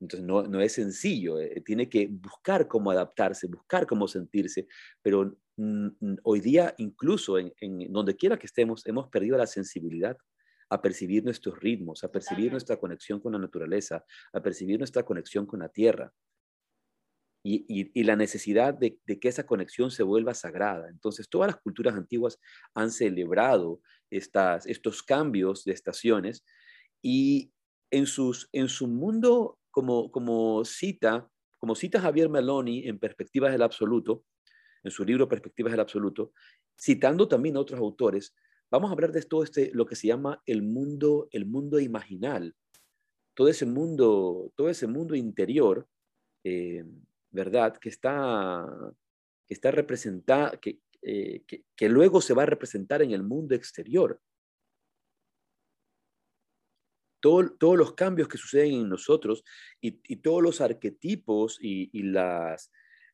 [0.00, 4.66] Entonces no, es sencillo, eh, tiene que buscar cómo adaptarse, buscar cómo sentirse,
[5.00, 5.36] pero
[6.22, 7.52] hoy día incluso en,
[7.90, 10.18] donde quiera que estemos hemos perdido la sensibilidad
[10.68, 15.46] a percibir nuestros ritmos, a percibir nuestra conexión con la naturaleza, a percibir nuestra conexión
[15.46, 16.12] con la tierra
[17.42, 20.88] y, la necesidad de, que esa conexión se vuelva sagrada.
[20.88, 22.38] Entonces todas las culturas antiguas
[22.74, 23.80] han celebrado
[24.10, 26.44] estas, estos cambios de estaciones
[27.02, 27.52] y
[27.90, 34.24] en, sus, en su mundo como, cita, como cita Javier Meloni en Perspectivas del Absoluto,
[34.82, 36.32] en su libro Perspectivas del Absoluto,
[36.80, 38.34] citando también a otros autores,
[38.70, 42.54] vamos a hablar de todo este, lo que se llama el mundo, el mundo imaginal,
[43.34, 45.86] todo ese mundo, todo ese mundo interior,
[46.42, 46.84] eh,
[47.30, 47.76] ¿verdad?
[47.76, 48.66] Que está,
[49.46, 50.58] que está representado,
[51.02, 54.22] eh, que, que, luego se va a representar en el mundo exterior
[57.20, 59.42] todos los cambios que suceden en nosotros
[59.80, 61.90] y, todos los arquetipos y,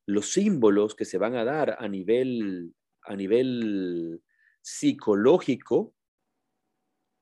[0.07, 4.21] los símbolos que se van a dar a nivel, a nivel
[4.61, 5.95] psicológico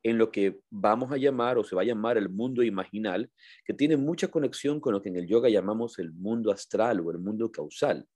[0.02, 3.30] en lo que vamos a llamar o se va a llamar el mundo imaginal,
[3.64, 7.10] que tiene mucha conexión con lo que en el yoga llamamos el mundo astral o
[7.10, 8.08] el mundo causal,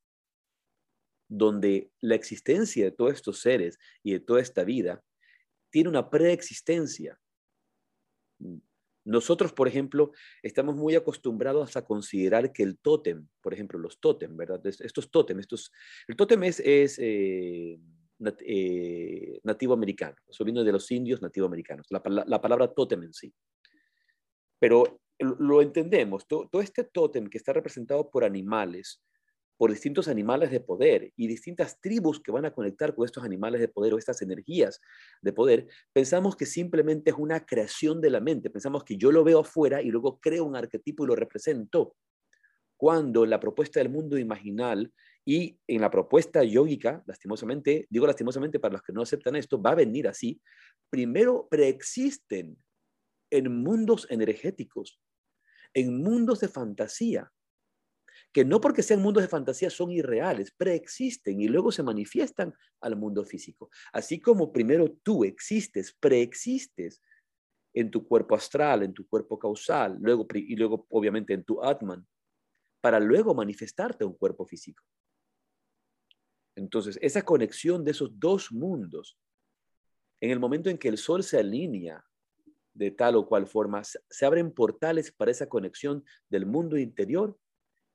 [1.29, 5.05] donde la existencia de todos estos seres y de toda esta vida
[5.71, 7.19] tiene una preexistencia
[9.05, 14.35] nosotros, por ejemplo, estamos muy acostumbrados a considerar que el tótem, por ejemplo, los tótem,
[14.37, 14.67] ¿verdad?
[14.67, 15.71] Estos tótem, estos,
[16.09, 17.79] el tótem es, eh,
[18.47, 23.33] eh, nativo americano, eso viene de los indios nativo americanos, la, palabra tótem en sí.
[24.59, 29.03] Pero lo entendemos, todo este tótem que está representado por animales,
[29.65, 33.63] por distintos animales de poder y distintas tribus que van a conectar con estos animales
[33.63, 34.79] de poder o estas energías
[35.23, 39.25] de poder, pensamos que simplemente es una creación de la mente, pensamos que yo lo
[39.25, 41.97] veo afuera y luego creo un arquetipo y lo represento,
[42.77, 44.93] cuando la propuesta del mundo imaginal
[45.25, 49.71] Y en la propuesta yógica, lastimosamente, digo lastimosamente para los que no aceptan esto, va
[49.71, 50.43] a venir así.
[50.91, 52.59] Primero preexisten
[53.31, 55.01] en mundos energéticos,
[55.73, 57.33] en mundos de fantasía,
[58.35, 62.97] que no porque sean mundos de fantasía son irreales, preexisten y luego se manifiestan al
[62.97, 63.71] mundo físico.
[63.93, 67.01] Así como primero tú existes, preexistes
[67.73, 72.05] en tu cuerpo astral, en tu cuerpo causal, luego, y luego obviamente en tu Atman,
[72.81, 74.83] para luego manifestarte un cuerpo físico.
[76.57, 79.17] Entonces, esa conexión de esos dos mundos,
[80.21, 82.05] en el momento en que el sol se alinea
[82.73, 87.39] de tal o cual forma, se abren portales para esa conexión del mundo interior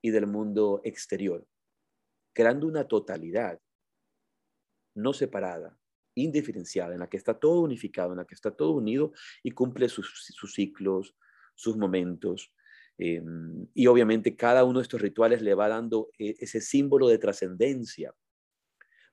[0.01, 1.45] y del mundo exterior,
[2.33, 3.59] creando una totalidad
[4.95, 5.77] no separada,
[6.15, 9.87] indiferenciada, en la que está todo unificado, en la que está todo unido y cumple
[9.89, 11.15] sus, ciclos,
[11.55, 12.53] sus momentos.
[12.97, 17.17] Em, y obviamente cada uno de estos rituales le va dando eh, ese símbolo de
[17.17, 18.13] trascendencia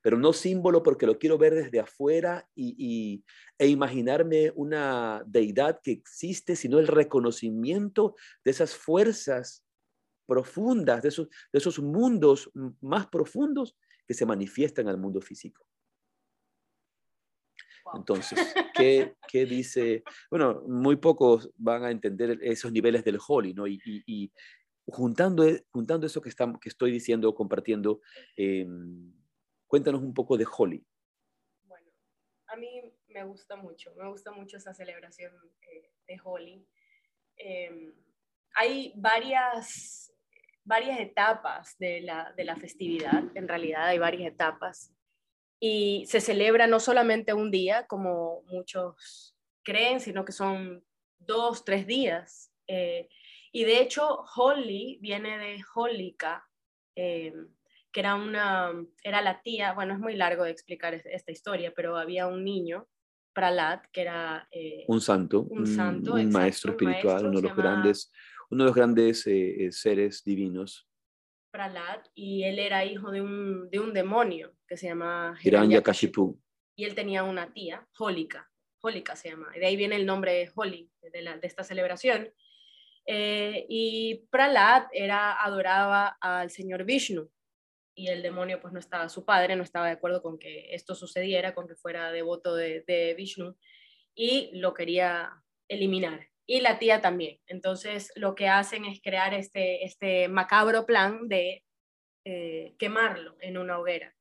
[0.07, 3.25] pero no símbolo porque lo quiero ver desde afuera y,
[3.59, 9.66] e imaginarme una deidad que existe, sino el reconocimiento de esas fuerzas
[10.27, 15.67] profundas, de esos, de esos mundos más profundos que se manifiestan al mundo físico.
[17.95, 18.39] Entonces,
[18.77, 20.03] ¿qué, ¿qué, dice?
[20.31, 23.67] Bueno, muy pocos van a entender esos niveles del holy, ¿no?
[23.67, 24.33] Y, y,
[24.89, 28.01] juntando, juntando eso que, estamos, que estoy diciendo, compartiendo,
[28.37, 28.67] eh,
[29.67, 30.87] Cuéntanos un poco de Holi.
[31.65, 31.91] Bueno,
[32.47, 36.67] a mí me gusta mucho, me gusta mucho esa celebración eh, de Holi.
[37.37, 37.93] Em,
[38.55, 40.13] hay varias,
[40.67, 44.93] varias etapas de la, de la festividad, en realidad hay varias etapas,
[45.61, 50.85] y se celebra no solamente un día, como muchos creen, sino que son
[51.19, 52.53] dos, tres días.
[52.67, 53.09] Eh,
[53.53, 56.47] y de hecho, Holi viene de Holika,
[56.95, 57.49] em,
[57.91, 58.71] que era una,
[59.03, 62.87] era la tía, bueno, es muy largo de explicar esta historia, pero había un niño,
[63.33, 64.49] Pralat, que era...
[64.51, 68.13] Eh, un santo, un, santo, un, maestro espiritual, uno, de los grandes,
[68.51, 70.89] uno de los grandes eh, eh, seres divinos.
[71.51, 76.41] Pralat, y él era hijo de un, de un demonio que se llama Hiranyakashipu.
[76.77, 78.51] Y él tenía una tía, Holika,
[78.83, 82.31] Holika se llama, y de ahí viene el nombre Holi, de, la, de esta celebración.
[83.07, 87.31] y Pralat era, adoraba al señor Vishnu,
[87.95, 90.95] y el demonio pues no estaba, su padre no estaba de acuerdo con que esto
[90.95, 93.57] sucediera, con que fuera devoto de, de Vishnu
[94.15, 96.29] y lo quería eliminar.
[96.47, 97.39] Y la tía también.
[97.47, 101.65] Entonces lo que hacen es crear este, este macabro plan de
[102.25, 104.15] eh, quemarlo en una hoguera.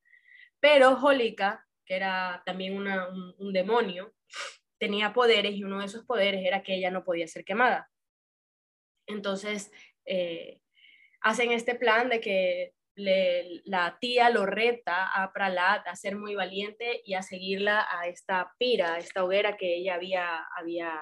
[0.60, 4.14] Pero Holika, que era también un, demonio,
[4.80, 7.90] tenía poderes y uno de esos poderes era que ella no podía ser quemada.
[9.08, 9.72] Entonces,
[10.06, 10.62] eh,
[11.22, 17.02] hacen este plan de que la tía lo reta a Pralat a ser muy valiente
[17.04, 21.02] y a seguirla a esta pira, a esta hoguera que ella había, había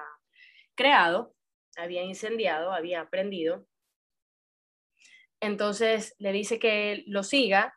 [0.74, 1.34] creado,
[1.76, 3.66] había incendiado, había prendido.
[5.40, 7.74] Entonces le dice que lo siga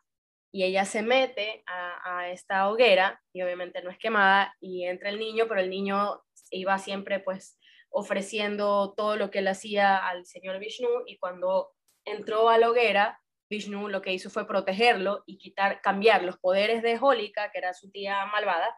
[0.50, 5.18] y ella se mete a, esta hoguera y obviamente no es quemada y entra el
[5.18, 7.58] niño, pero el niño iba siempre pues
[7.90, 11.70] ofreciendo todo lo que él hacía al señor Vishnu y cuando
[12.04, 16.82] entró a la hoguera Vishnu lo que hizo fue protegerlo y quitar, cambiar los poderes
[16.82, 18.76] de Holika, que era su tía malvada,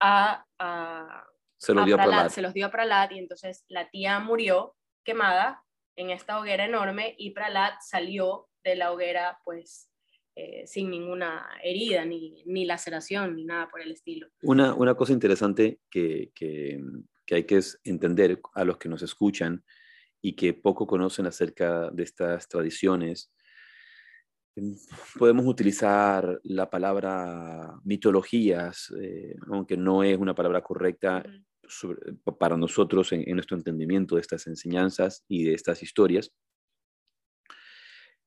[0.00, 0.44] a,
[1.62, 5.62] se, los dio Pralat, se los dio a Pralat y entonces la tía murió quemada
[5.96, 9.88] en esta hoguera enorme y Pralat salió de la hoguera pues
[10.34, 14.28] eh, sin ninguna herida, ni, ni, laceración, ni nada por el estilo.
[14.42, 16.80] Una, una cosa interesante que, que,
[17.26, 19.62] que, hay que entender a los que nos escuchan
[20.20, 23.32] y que poco conocen acerca de estas tradiciones
[24.54, 24.76] Em,
[25.18, 31.22] podemos utilizar la palabra mitologías, eh, aunque no es una palabra correcta
[32.38, 36.32] para nosotros en, nuestro entendimiento de estas enseñanzas y de estas historias.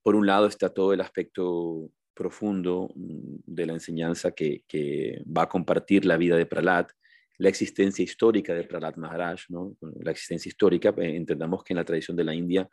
[0.02, 5.48] Por un lado está todo el aspecto profundo mm, de la enseñanza que, va a
[5.48, 6.90] compartir la vida de Pralat,
[7.38, 9.76] la existencia histórica de Pralat Maharaj, ¿no?
[10.00, 12.68] la existencia histórica, eh, entendamos que en la tradición de la India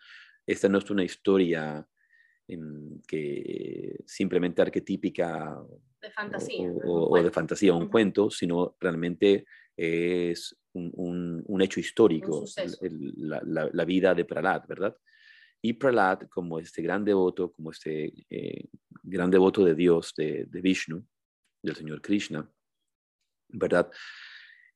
[0.45, 1.85] esta no es una historia
[3.07, 5.57] que simplemente arquetípica
[6.01, 9.45] de fantasía, o, de fantasía, un cuento, sino realmente
[9.75, 12.45] es un, un, hecho histórico,
[13.17, 14.95] la, la, vida de Pralat, ¿verdad?
[15.61, 18.65] Y Pralat, como este gran devoto, como este eh,
[19.03, 21.05] gran devoto de Dios, de, de, Vishnu,
[21.61, 22.49] del Señor Krishna,
[23.49, 23.91] ¿verdad?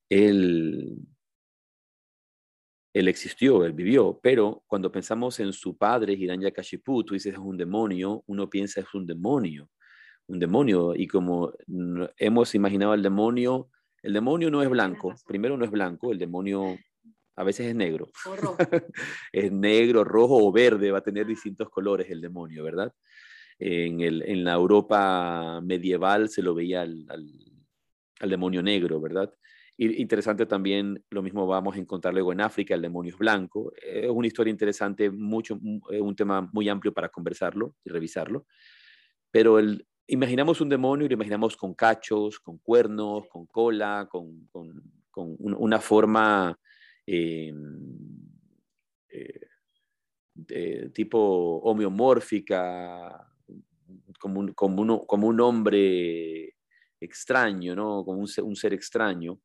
[0.10, 0.98] Él
[2.98, 7.56] él existió, él vivió, pero cuando pensamos en su padre, Hiranyakashipu, tú dices es un
[7.56, 9.70] demonio, uno piensa es un demonio,
[10.26, 10.96] un demonio.
[10.96, 11.54] Y como
[12.18, 13.70] hemos imaginado el demonio,
[14.08, 15.14] el demonio no es blanco.
[15.26, 16.78] Primero no es blanco, el demonio
[17.36, 18.08] a veces es negro.
[19.34, 22.94] es negro, rojo o verde, va a tener distintos colores el demonio, ¿verdad?
[23.60, 29.30] En, el, en la Europa medieval se lo veía al, al, demonio negro, ¿verdad?
[29.76, 33.74] Y interesante también, lo mismo vamos a encontrar luego en África, el demonio es blanco.
[33.76, 38.46] Es una historia interesante, mucho, un tema muy amplio para conversarlo y revisarlo.
[39.32, 44.48] Pero el, imaginamos un demonio y lo imaginamos con cachos, con cuernos, con cola, con,
[44.52, 44.82] con,
[45.12, 46.58] con una forma
[47.06, 47.54] eh,
[50.50, 51.20] eh, tipo
[51.64, 53.28] homeomórfica,
[54.20, 56.56] como un, como, uno, como un hombre
[57.00, 58.04] extraño, ¿no?
[58.06, 59.40] como un, un ser extraño,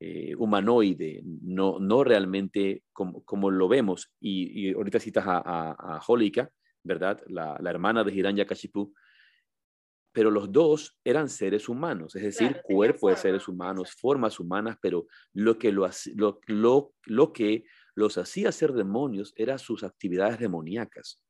[0.00, 4.12] eh, humanoide, no, no realmente como, como lo vemos.
[4.20, 6.50] Y, y ahorita citas a, a, a Holika,
[6.82, 7.22] ¿verdad?
[7.28, 8.92] La, la, hermana de Hiranyakashipu,
[10.14, 15.08] pero los dos eran seres humanos, es decir, cuerpo de seres humanos, formas humanas, pero
[15.32, 15.90] lo que, lo,
[16.46, 17.64] lo, lo, que
[17.96, 21.20] los hacía ser demonios eran sus actividades demoníacas,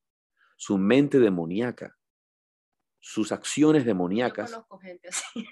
[0.56, 1.96] su mente demoníaca,
[3.00, 4.50] sus acciones demoníacas.
[4.50, 5.46] Yo conozco gente así.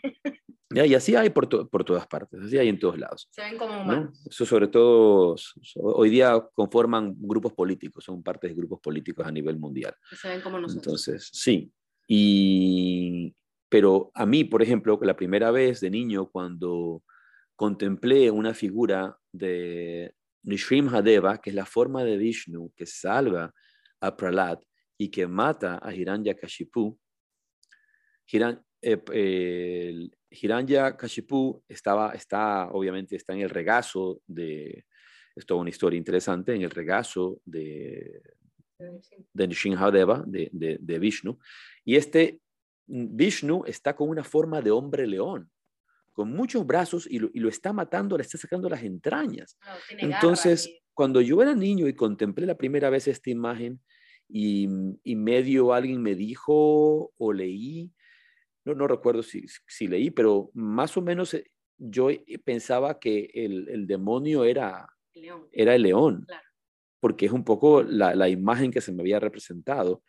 [0.70, 3.30] y así hay por, por, todas partes, así hay en todos lados.
[3.30, 4.22] Se ven como humanos.
[4.28, 5.36] Eso sobre todo,
[5.76, 9.96] hoy día conforman grupos políticos, son parte de grupos políticos a nivel mundial.
[10.20, 10.84] Se ven como nosotros.
[10.84, 11.72] Entonces, sí,
[12.14, 13.34] y,
[13.70, 17.02] pero a mí, por ejemplo, la primera vez de niño, cuando
[17.56, 20.12] contemplé una figura de
[20.92, 23.54] Hadeva, que es la forma de Vishnu que salva
[24.02, 24.58] a Prahlad
[24.98, 26.98] y que mata a Hiranyakashipu,
[28.30, 34.84] Hiran, eh, Hiranyakashipu estaba, está, obviamente, está en el regazo de,
[35.34, 38.20] es toda una historia interesante, en el regazo de,
[39.32, 41.38] de Nrsimhadeva, de, de, de Vishnu,
[41.84, 42.40] y este
[42.86, 45.50] Vishnu está con una forma de hombre león,
[46.12, 49.58] con muchos brazos y lo, está matando, le está sacando las entrañas.
[49.98, 53.80] Entonces, cuando yo era niño y contemplé la primera vez esta imagen
[54.28, 54.68] y,
[55.16, 57.90] medio alguien me dijo o leí,
[58.64, 62.08] no, no recuerdo si, si leí, pero más o menos eh, yo
[62.44, 64.88] pensaba que el, demonio era,
[65.50, 66.26] era el león,
[67.02, 70.04] porque es un poco la, la, imagen que se me había representado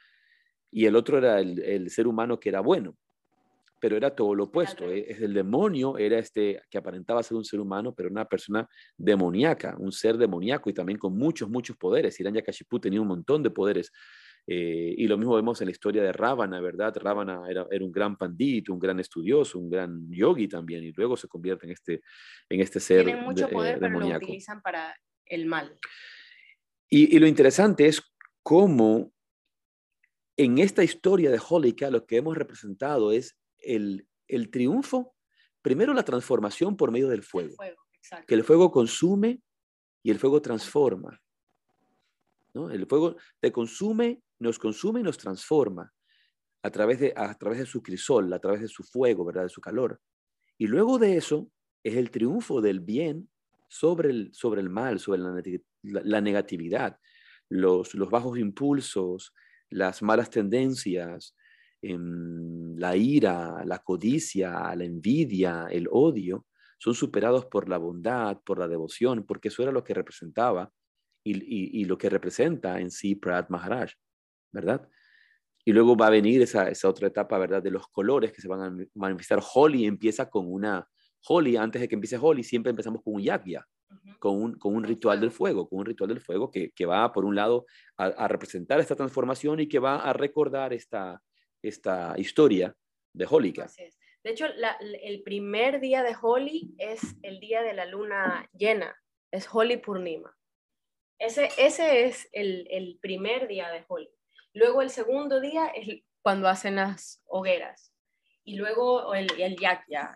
[0.70, 2.96] y el otro era el, ser humano que era bueno,
[3.82, 4.91] pero era todo lo opuesto.
[4.91, 5.08] ¿eh?
[5.10, 9.76] Es el demonio, era este que aparentaba ser un ser humano, pero una persona demoníaca,
[9.80, 12.20] un ser demoníaco y también con muchos, muchos poderes.
[12.20, 13.91] Hiranyakashipu tenía un montón de poderes.
[14.46, 16.96] Eh, y lo mismo vemos en la historia de Ravana, ¿verdad?
[16.96, 21.18] Ravana era, era, un gran pandito, un gran estudioso, un gran yogi también, y luego
[21.18, 22.02] se convierte en este,
[22.50, 25.80] en este ser Tienen mucho poder, pero lo utilizan para el mal.
[26.96, 28.04] Y, y, lo interesante es
[28.44, 29.12] cómo
[30.38, 34.06] en esta historia de Holika lo que hemos representado es el,
[34.52, 35.16] triunfo,
[35.64, 37.56] primero la transformación por medio del fuego,
[38.28, 39.41] que el fuego consume
[40.04, 41.20] y el fuego transforma.
[42.54, 42.70] ¿no?
[42.70, 45.91] El fuego te consume, nos consume y nos transforma
[46.62, 49.46] a través, de, a través de su crisol, a través de su fuego, ¿verdad?
[49.46, 50.00] de su calor.
[50.60, 51.50] Y luego de eso
[51.82, 53.32] es el triunfo del bien
[53.74, 55.19] sobre el, sobre el mal, sobre
[55.82, 56.99] la, negatividad,
[57.49, 59.34] los, los bajos impulsos,
[59.71, 61.36] las malas tendencias,
[61.82, 66.45] em, la ira, la codicia, la envidia, el odio,
[66.78, 70.71] son superados por la bondad, por la devoción, porque eso era lo que representaba
[71.24, 73.93] y, lo que representa en sí Prat Maharaj,
[74.51, 74.88] ¿verdad?
[75.65, 77.63] Y luego va a venir esa, esa, otra etapa, ¿verdad?
[77.63, 79.41] De los colores que se van a manifestar.
[79.53, 80.88] Holi empieza con una,
[81.28, 83.67] Holi, antes de que empiece Holi, siempre empezamos con un Yagya,
[84.19, 87.11] con un, con un ritual del fuego, con un ritual del fuego que, que va,
[87.11, 87.65] por un lado,
[87.97, 91.21] a, representar esta transformación y que va a recordar esta,
[91.61, 92.76] esta historia
[93.13, 93.67] de Holika.
[94.24, 94.45] De hecho,
[95.03, 98.95] el primer día de Holi es el día de la luna llena,
[99.32, 100.36] es Holi Purnima.
[101.19, 104.09] Ese, ese es el, el primer día de Holi.
[104.53, 107.93] Luego el segundo día es cuando hacen las hogueras.
[108.45, 110.15] Y luego el, el yakya,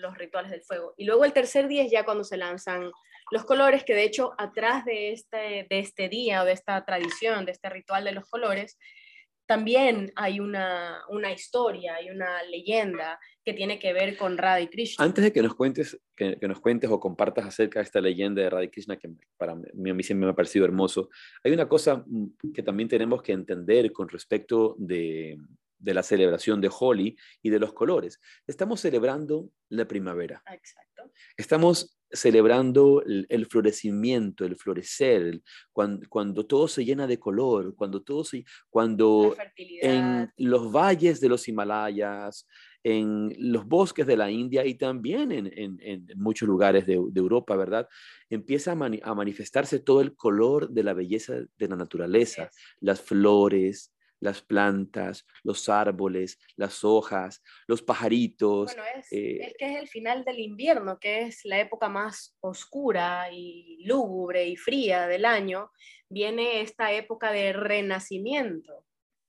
[0.00, 0.94] los rituales del fuego.
[0.96, 2.90] Y luego el tercer día es ya cuando se lanzan
[3.30, 7.44] los colores, que de hecho atrás de este, de este día o de esta tradición,
[7.44, 8.78] de este ritual de los colores,
[9.46, 15.04] también hay una, una historia, hay una leyenda que tiene que ver con Radha Krishna.
[15.04, 18.50] Antes de que nos cuentes, que, nos cuentes o compartas acerca de esta leyenda de
[18.50, 21.10] Radha Krishna, que para mí, a mí siempre me ha parecido hermoso,
[21.42, 25.36] hay una cosa mm, que también tenemos que entender con respecto de,
[25.84, 28.20] de la celebración de Holi y de los colores.
[28.46, 30.42] Estamos celebrando la primavera.
[30.50, 31.12] Exacto.
[31.36, 38.24] Estamos celebrando el, florecimiento, el florecer, cuando, cuando, todo se llena de color, cuando todo
[38.24, 42.46] se, cuando en los valles de los Himalayas,
[42.84, 47.88] en los bosques de la India y también en, en, muchos lugares de, Europa, ¿verdad?
[48.28, 53.93] Empieza a, manifestarse todo el color de la belleza de la naturaleza, las flores,
[54.24, 58.74] las plantas, los árboles, las hojas, los pajaritos.
[58.74, 62.36] Bueno, es, eh, es, que es el final del invierno, que es la época más
[62.40, 65.70] oscura y lúgubre y fría del año,
[66.08, 68.84] viene esta época de renacimiento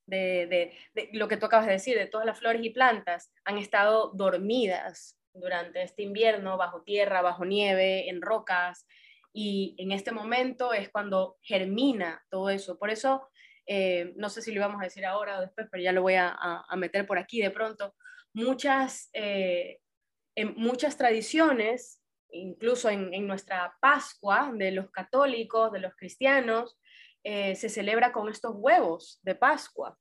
[0.08, 0.74] de,
[1.14, 5.18] lo que tú acabas de decir, de todas las flores y plantas, han estado dormidas
[5.34, 8.86] durante este invierno, bajo tierra, bajo nieve, en rocas,
[9.34, 12.78] y en este momento es cuando germina todo eso.
[12.80, 13.28] Por eso,
[13.68, 16.16] eh, no sé si lo íbamos a decir ahora o después, pero ya lo voy
[16.16, 16.38] a,
[16.78, 17.95] meter por aquí de pronto,
[18.34, 19.80] muchas, eh,
[20.55, 26.78] muchas tradiciones, incluso en, nuestra Pascua de los católicos, de los cristianos,
[27.24, 29.97] eh, se celebra con estos huevos de Pascua.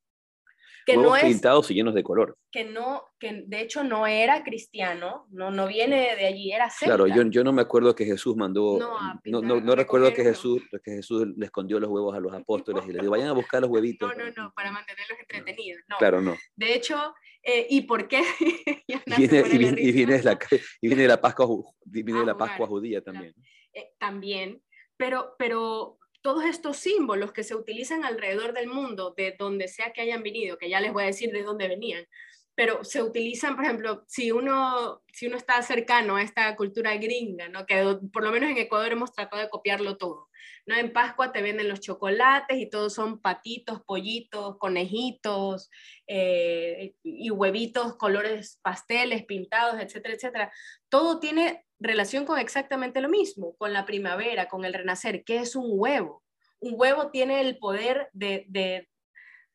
[0.87, 2.37] Que huevos no pintados y llenos de color.
[2.51, 6.97] Que no, que de hecho no era cristiano, no, no viene de allí, era celta.
[6.97, 8.78] Claro, yo, yo no me acuerdo que Jesús mandó,
[9.24, 12.85] no, no, no, recuerdo que Jesús, que Jesús le escondió los huevos a los apóstoles
[12.87, 14.12] y les dijo, vayan a buscar los huevitos.
[14.16, 15.82] No, no, no, para mantenerlos entretenidos.
[15.99, 16.37] Claro, no.
[16.57, 18.22] De hecho, eh, ¿y por qué?
[18.87, 20.39] y, viene, y, viene, y, viene la,
[20.80, 21.47] y viene la Pascua,
[21.85, 23.35] viene la Pascua judía también.
[23.72, 24.62] Eh, también,
[24.97, 30.01] pero, pero todos estos símbolos que se utilizan alrededor del mundo, de donde sea que
[30.01, 32.07] hayan venido, que ya les voy a decir de dónde venían,
[32.55, 37.51] pero se utilizan, por ejemplo, si uno, si uno está cercano a esta cultura gringa,
[37.51, 37.66] ¿no?
[37.66, 40.31] que por lo menos en Ecuador hemos tratado de copiarlo todo.
[40.66, 40.76] ¿No?
[40.76, 45.70] En Pascua te venden los chocolates y todos son patitos, pollitos, conejitos
[46.06, 50.52] eh, y huevitos, colores pasteles, pintados, etcétera, etcétera.
[50.88, 55.54] Todo tiene relación con exactamente lo mismo, con la primavera, con el renacer, que es
[55.56, 56.22] un huevo.
[56.60, 58.88] Un huevo tiene el poder de,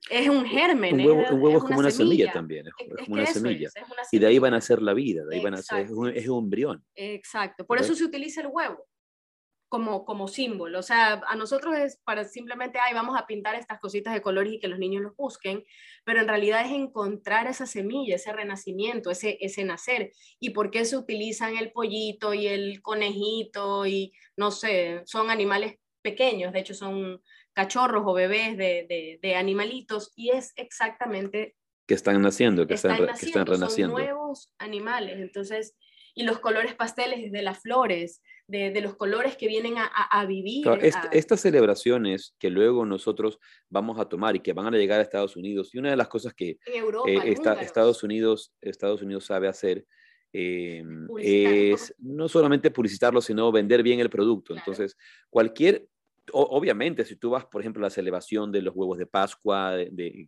[0.10, 0.94] es un germen.
[0.94, 3.70] Un huevo, es, como una semilla, también, es, como una, semilla.
[4.12, 6.28] Y de ahí van a ser la vida, de ahí van a ser, un, es
[6.28, 6.86] un embrión.
[6.94, 8.86] Exacto, por eso se utiliza el huevo
[9.70, 10.80] como, como símbolo.
[10.80, 14.54] O sea, a nosotros es para simplemente, ay, vamos a pintar estas cositas de colores
[14.54, 15.64] y que los niños los busquen,
[16.04, 20.12] pero en realidad es encontrar esa semilla, ese renacimiento, ese, ese nacer.
[20.40, 25.76] ¿Y por qué se utilizan el pollito y el conejito y, no sé, son animales
[26.02, 27.22] pequeños, de hecho son
[27.54, 31.56] cachorros o bebés de, de, animalitos y es exactamente...
[31.88, 33.96] Que están naciendo, que están, que están renaciendo.
[33.96, 35.76] Son nuevos animales, entonces,
[36.16, 40.66] y los colores pasteles de las flores, de, los colores que vienen a, vivir.
[41.12, 43.40] estas celebraciones que luego nosotros
[43.70, 46.08] vamos a tomar y que van a llegar a Estados Unidos, y una de las
[46.08, 49.86] cosas que eh, Estados, Unidos, Estados Unidos sabe hacer
[50.34, 50.84] eh,
[51.20, 54.56] es no solamente publicitarlo, sino vender bien el producto.
[54.56, 54.98] Entonces,
[55.30, 55.88] cualquier
[56.34, 59.76] obviamente, si tú vas, por ejemplo, a la celebración de los huevos de Pascua,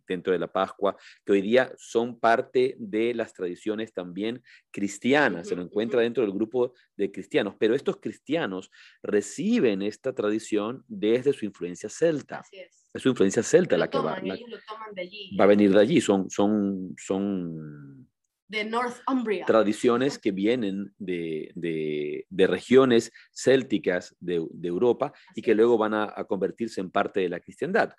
[0.06, 5.56] dentro de la Pascua, que hoy día son parte de las tradiciones también cristianas, se
[5.56, 8.70] lo encuentra dentro del grupo de cristianos, pero estos cristianos
[9.02, 12.40] reciben esta tradición desde su influencia celta.
[12.40, 12.88] Así es.
[12.94, 18.06] Es su influencia celta la que va, va a venir de allí, son, son, son
[18.52, 19.46] de Northumbria.
[19.46, 26.90] Tradiciones que vienen de, regiones célticas de, Europa y que luego van a, convertirse en
[26.90, 27.94] parte de la cristiandad.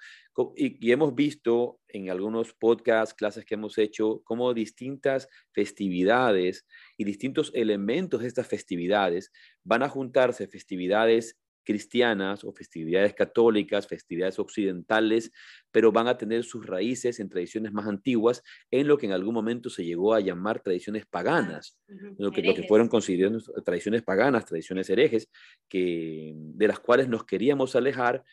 [0.56, 7.52] Y, hemos visto en algunos podcasts, clases que hemos hecho, cómo distintas festividades y distintos
[7.56, 9.32] elementos de estas festividades
[9.64, 15.32] van a juntarse, festividades cristianas o festividades católicas, festividades occidentales,
[15.72, 19.34] pero van a tener sus raíces en tradiciones más antiguas, en lo que en algún
[19.34, 21.80] momento se llegó a llamar tradiciones paganas,
[22.18, 25.30] lo, que, lo que fueron consideradas tradiciones paganas, tradiciones herejes,
[25.68, 28.24] que, de las cuales nos queríamos alejar,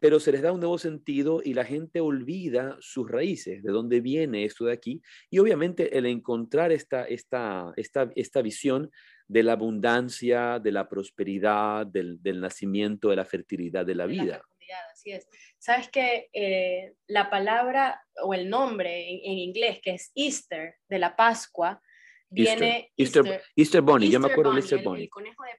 [0.00, 4.00] pero se les da un nuevo sentido y la gente olvida sus raíces, de dónde
[4.00, 8.90] viene esto de aquí, y obviamente el encontrar esta, esta, esta, esta visión
[9.28, 14.42] de la abundancia, de la prosperidad, del, nacimiento, de la fertilidad de la vida.
[14.90, 15.28] así es.
[15.58, 21.14] Sabes que eh, la palabra o el nombre en, inglés, que es Easter, de la
[21.14, 21.80] Pascua,
[22.30, 25.02] viene Easter, Easter, Bunny, yo me acuerdo de Easter Bunny.
[25.02, 25.10] El,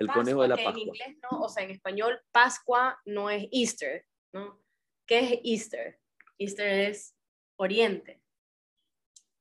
[0.08, 0.72] conejo de, la Pascua.
[0.72, 4.60] En inglés no, o sea, en español Pascua no es Easter, ¿no?
[5.06, 6.00] ¿Qué es Easter?
[6.40, 7.16] Easter es
[7.58, 8.22] Oriente.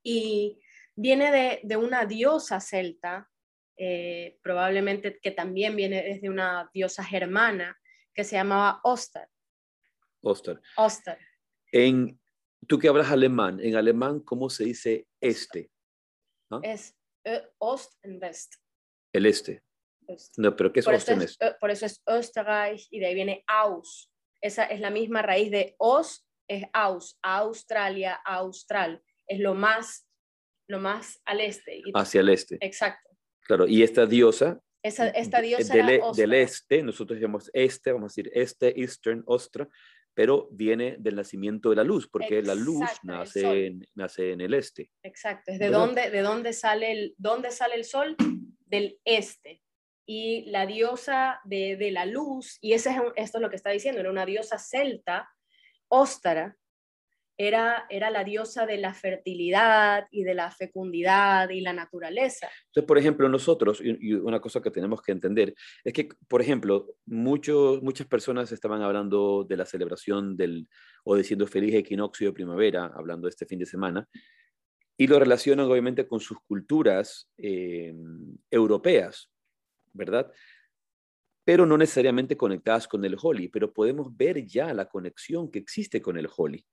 [0.03, 0.59] Y
[0.95, 3.31] viene de, de una diosa celta
[3.79, 7.79] eh, probablemente que también viene desde una diosa germana
[8.13, 9.29] que se llamaba Oster.
[10.21, 10.61] Oster.
[10.77, 11.19] Oster.
[11.71, 12.21] En,
[12.67, 15.71] tú que hablas alemán, en alemán, ¿cómo se dice este?
[16.51, 16.61] ¿Ah?
[16.63, 18.55] Es eh, Ost und West.
[19.13, 19.63] El este.
[20.39, 21.23] No, pero ¿qué es por, eso Osten?
[21.23, 24.11] es, eh, por eso es Österreich y de ahí viene Aus.
[24.41, 29.03] Esa es la misma raíz de Os, es Aus, Australia, Austral.
[29.27, 30.09] Es lo más,
[30.67, 31.83] lo más al este.
[31.95, 32.57] Hacia el este.
[32.61, 33.08] Exacto.
[33.49, 38.13] Claro, y esta diosa Esa, esta diosa del, e- del este, nosotros llamamos este, vamos
[38.13, 39.67] a decir este, Eastern, Ostra,
[40.13, 44.43] pero viene del nacimiento de la luz, porque la luz Exacto, nace en, nace en
[44.43, 44.91] el este.
[45.03, 45.87] Exacto, es de ¿Verdad?
[45.87, 48.17] dónde, de dónde sale el, dónde sale el sol,
[48.67, 49.63] del este.
[50.07, 53.71] Y la diosa de, de la luz, y ese es, esto es lo que está
[53.71, 55.27] diciendo, era una diosa celta,
[55.89, 56.55] Óstara,
[57.41, 62.49] era, era la diosa de la fertilidad y de la fecundidad y la naturaleza.
[62.67, 66.97] Entonces, por ejemplo, nosotros, y, una cosa que tenemos que entender, es que, por ejemplo,
[67.07, 70.69] muchos, muchas personas estaban hablando de la celebración del,
[71.05, 74.09] o diciendo feliz equinoccio de primavera, hablando este fin de semana,
[74.97, 77.95] y lo relacionan obviamente con sus culturas eh,
[78.51, 79.31] europeas,
[79.93, 80.29] ¿verdad?
[81.45, 86.03] Pero no necesariamente conectadas con el Holi, pero podemos ver ya la conexión que existe
[86.03, 86.67] con el Holi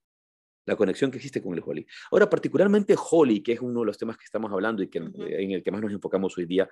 [0.65, 1.85] la conexión que existe con el Holi.
[2.11, 5.51] Ahora, particularmente Holi, que es uno de los temas que estamos hablando y que, en
[5.51, 6.69] el que más nos enfocamos hoy día,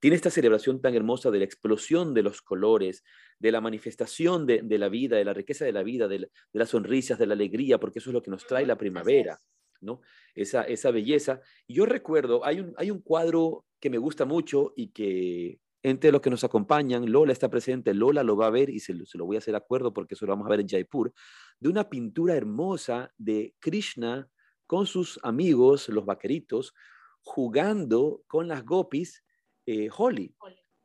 [0.00, 3.04] tiene esta celebración tan hermosa de la explosión de los colores,
[3.38, 6.26] de la manifestación de, de la vida, de la riqueza de la vida, de, la-
[6.26, 9.38] de las sonrisas, de la alegría, porque eso es lo que nos trae la primavera.
[9.82, 10.00] ¿no?
[10.34, 11.40] Esa, esa belleza.
[11.66, 15.60] Y Yo recuerdo, hay un, hay un cuadro que me gusta mucho y que
[15.90, 18.92] entre los que nos acompañan, Lola está presente, Lola lo va a ver y se,
[18.94, 21.12] lo- se lo voy a hacer acuerdo porque eso lo vamos a ver en Jaipur,
[21.60, 24.28] de una pintura hermosa de Krishna
[24.66, 26.74] con sus amigos, los vaqueritos,
[27.22, 29.22] jugando con las gopis
[29.66, 30.34] eh, Holi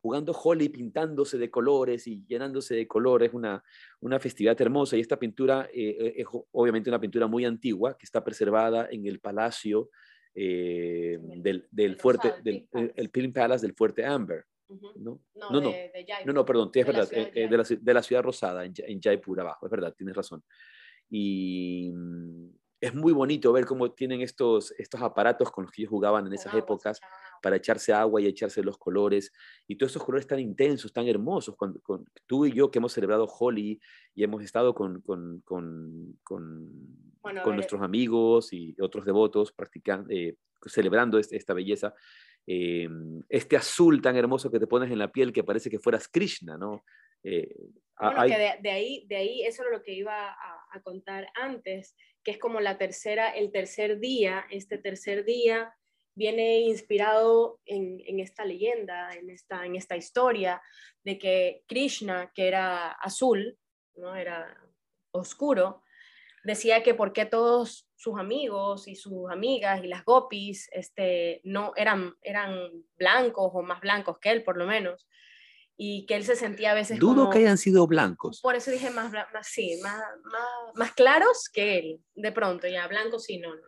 [0.04, 3.62] jugando Holi, pintándose de colores y llenándose de colores, una,
[4.00, 4.96] una festividad hermosa.
[4.96, 9.06] Y esta pintura eh, eh, es obviamente una pintura muy antigua que está preservada en
[9.06, 9.90] el palacio
[10.34, 14.44] eh, del, del el fuerte, del, el Palace del fuerte Amber.
[14.80, 15.20] ¿No?
[15.34, 15.70] No, No, no.
[15.70, 16.26] de, de Jaipur.
[16.26, 18.22] No, no, perdón, es De la verdad, de eh, eh, de, la, de la ciudad
[18.22, 20.42] rosada, en, en Jaipur abajo, es verdad, tienes razón.
[21.10, 22.48] Y mm,
[22.80, 26.32] es muy bonito ver cómo tienen estos, estos aparatos con los que ellos jugaban en
[26.32, 27.00] esas épocas
[27.40, 29.32] para echarse agua y echarse los colores,
[29.68, 32.92] y todos esos colores tan intensos, tan hermosos, cuando, con, tú y yo que hemos
[32.92, 33.80] celebrado Holi
[34.14, 36.68] y hemos estado con, con, con, con,
[37.22, 41.94] Bueno, con ver, nuestros amigos y otros devotos practicando, eh, celebrando este- esta belleza,
[42.46, 42.88] eh,
[43.28, 46.56] este azul tan hermoso que te pones en la piel que parece que fueras Krishna,
[46.56, 46.84] ¿no?
[47.22, 47.54] Eh,
[47.96, 50.66] a- Bueno, hay- que de, de ahí, de ahí, eso era lo que iba a,
[50.72, 55.74] a contar antes, que es como la tercera, el tercer día, este tercer día
[56.14, 60.60] viene inspirado en, en esta leyenda, en esta, en esta historia,
[61.04, 63.56] de que Krishna, que era azul,
[63.96, 64.14] ¿no?
[64.14, 64.56] era
[65.12, 65.82] oscuro,
[66.44, 71.72] decía que por qué todos sus amigos y sus amigas y las gopis este, no
[71.76, 72.52] eran, eran
[72.96, 75.06] blancos o más blancos que él, por lo menos,
[75.76, 77.30] y que él se sentía a veces dudo como...
[77.30, 78.40] que hayan sido blancos.
[78.40, 82.88] Por eso dije más, más sí, más, más, más claros que él, de pronto, ya
[82.88, 83.62] blancos sí, no, no.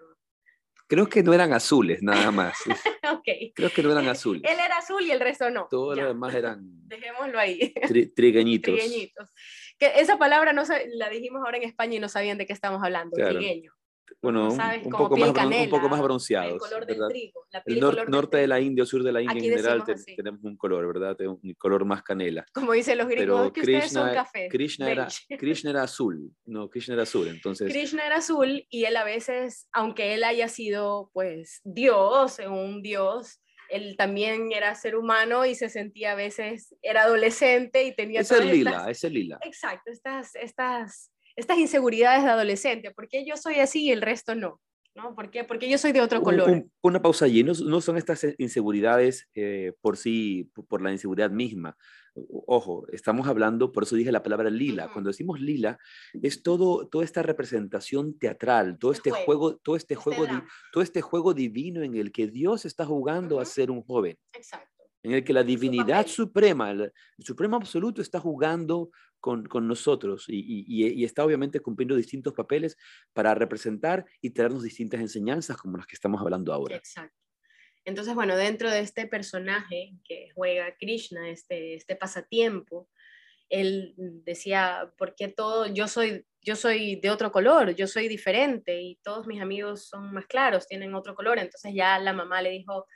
[0.86, 2.58] Creo que no eran azules, nada más.
[3.12, 3.52] Ok.
[3.54, 4.42] Creo que no eran azules.
[4.50, 5.66] Él era azul y el resto no.
[5.70, 7.72] Todos los demás eran Dejémoslo ahí.
[7.88, 8.72] tri- trigueñitos.
[8.74, 9.30] Trigueñitos.
[9.78, 12.52] Que esa palabra no sa- la dijimos ahora en España y no sabían de qué
[12.54, 13.14] estamos hablando.
[13.16, 13.36] Claro.
[13.38, 13.72] Trigueño.
[14.20, 14.84] Bueno, un, ¿Sabes?
[14.86, 16.58] un poco más, bron- un canela, poco más El bronceados.
[16.62, 17.46] color del trigo.
[17.52, 18.60] La piel El nor- color del norte de la.
[18.60, 20.16] India o sur de la India Aquí en general te- así.
[20.16, 21.16] tenemos un color, ¿verdad?
[21.26, 22.44] Un color más canela.
[22.52, 24.48] Como dicen los gringos, Pero "Es que ustedes son Krishna, café.
[24.48, 25.26] Krishna, era, beige".
[25.38, 26.30] Krishna era azul.
[26.46, 27.28] No, Krishna era azul.
[27.28, 32.82] Entonces, Krishna era azul y él a veces, aunque él haya sido pues Dios, un
[32.82, 33.40] Dios,
[33.70, 38.28] él también era ser humano y se sentía a veces, era adolescente y tenía es
[38.28, 39.38] todas lila, estas- es lila.
[39.42, 44.60] exacto, estas, estas, estas inseguridades de adolescente, porque yo soy así y el resto no,
[44.94, 45.14] ¿no?
[45.14, 45.44] ¿Por qué?
[45.44, 46.50] Porque yo soy de otro Un- color.
[46.50, 47.42] un- una pausa allí.
[47.42, 51.76] No, no son estas inseguridades eh, por sí, por la inseguridad misma.
[52.46, 54.84] Ojo, estamos hablando, por eso dije la palabra lila.
[54.84, 54.92] Ujú.
[54.92, 55.78] Cuando decimos lila,
[56.22, 60.26] es todo, toda esta representación teatral, todo El este juego, juego, todo este Este juego,
[60.26, 63.50] di- todo este juego divino en el que Dios está jugando a Ujú.
[63.50, 64.16] ser un joven.
[64.32, 64.68] Exacto.
[65.06, 68.88] en el que la divinidad suprema, el supremo absoluto está jugando
[69.24, 72.76] con, nosotros y- y está obviamente cumpliendo distintos papeles
[73.14, 76.76] para representar y traernos distintas enseñanzas como las que estamos hablando ahora.
[76.76, 77.16] Exacto.
[77.86, 82.88] Entonces, bueno, dentro de este personaje que juega Krishna, este, este pasatiempo,
[83.48, 85.66] él decía, ¿por qué todo?
[85.66, 90.12] Yo soy, yo soy de otro color, yo soy diferente y todos mis amigos son
[90.12, 91.38] más claros, tienen otro color.
[91.38, 92.86] Entonces ya la mamá le dijo,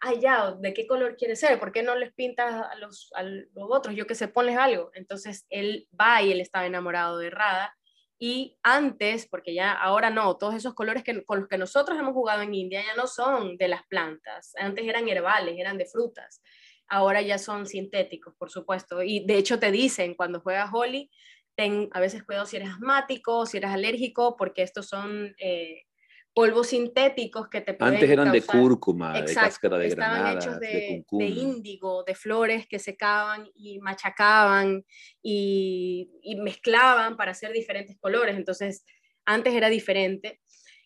[0.00, 1.58] ay, ya, ¿de qué color quieres ser?
[1.58, 3.94] ¿Por qué no les pintas a los, a los otros?
[3.94, 4.90] Yo que sé, ponles algo.
[4.94, 7.74] Entonces él va y él estaba enamorado de Radha.
[8.20, 12.14] Y antes, porque ya ahora no, todos esos colores que, con los que nosotros hemos
[12.14, 16.42] jugado en India ya no son de las plantas, antes eran herbales, eran de frutas.
[16.88, 19.02] ahora ya son sintéticos, por supuesto.
[19.02, 21.10] Y de hecho te dicen cuando juegas Holi,
[21.54, 25.82] ten a veces cuidado si eres asmático, si eres alérgico, porque estos son eh,
[26.38, 28.54] polvos sintéticos que te pueden Antes eran causar...
[28.54, 32.78] de cúrcuma, de cáscara de estaban granada, hechos de, de, de índigo, de flores que
[32.78, 34.84] secaban y machacaban
[35.20, 38.36] y, y mezclaban para hacer diferentes colores.
[38.36, 38.84] Entonces,
[39.24, 40.40] antes era diferente.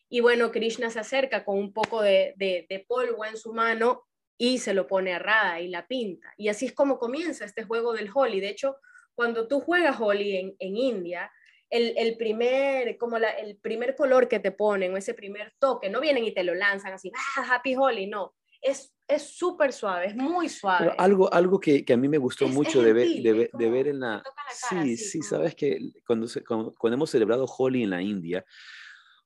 [0.08, 4.04] Y bueno, Krishna se acerca con un poco de, de, de polvo en su mano
[4.38, 6.32] y se lo pone a Radha y la pinta.
[6.38, 8.40] Y así es como comienza este juego del Holi.
[8.40, 8.76] De hecho,
[9.14, 11.30] cuando tú juegas Holi en, en India,
[11.72, 15.88] el, el, primer, como la, el primer color que te ponen o ese primer toque,
[15.90, 18.34] no vienen y te lo lanzan así, ah, Happy Holi, no.
[18.60, 20.86] Es es súper suave, es muy suave.
[20.86, 23.22] Pero algo, algo que, que, a mí me gustó Es- mucho es de, ver, gentil,
[23.24, 24.22] de, de ver en la...
[24.22, 27.44] toca la cara, sí, así, sí, como- sabes que cuando, se- cuando, cuando hemos celebrado
[27.46, 28.44] Holi en la India,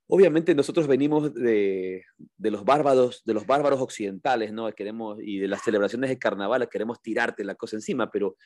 [0.09, 2.03] obviamente nosotros venimos de,
[2.37, 4.73] de los bárbaros, de los bárbaros occidentales, ¿no?
[4.73, 8.37] Queremos, y de las celebraciones de carnaval, queremos tirarte la cosa encima, pero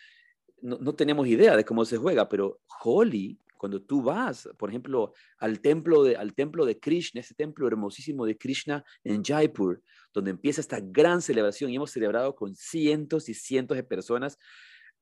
[0.62, 5.12] no, no tenemos idea de cómo se juega, pero Holi, cuando tú vas, por ejemplo,
[5.38, 9.82] al templo de, al templo de Krishna, ese templo hermosísimo de Krishna en Jaipur,
[10.14, 14.38] donde empieza esta gran celebración y hemos celebrado con cientos y cientos de personas,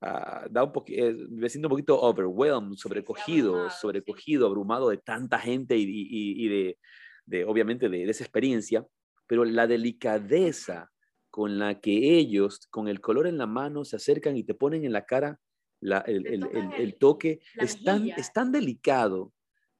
[0.01, 3.77] ah, da un eh, me siento un poquito overwhelmed, sobrecogido, abrumado, sí.
[3.81, 6.79] sobrecogido, abrumado de tanta gente y, y- y de,
[7.27, 8.85] de, obviamente, de, de esa experiencia,
[9.29, 10.91] pero la delicadeza
[11.31, 14.85] con la que ellos, con el color en la mano, se acercan y te ponen
[14.85, 15.39] en la cara
[15.81, 18.17] la- el, toque, es tan, mejilla.
[18.17, 19.33] es tan delicado,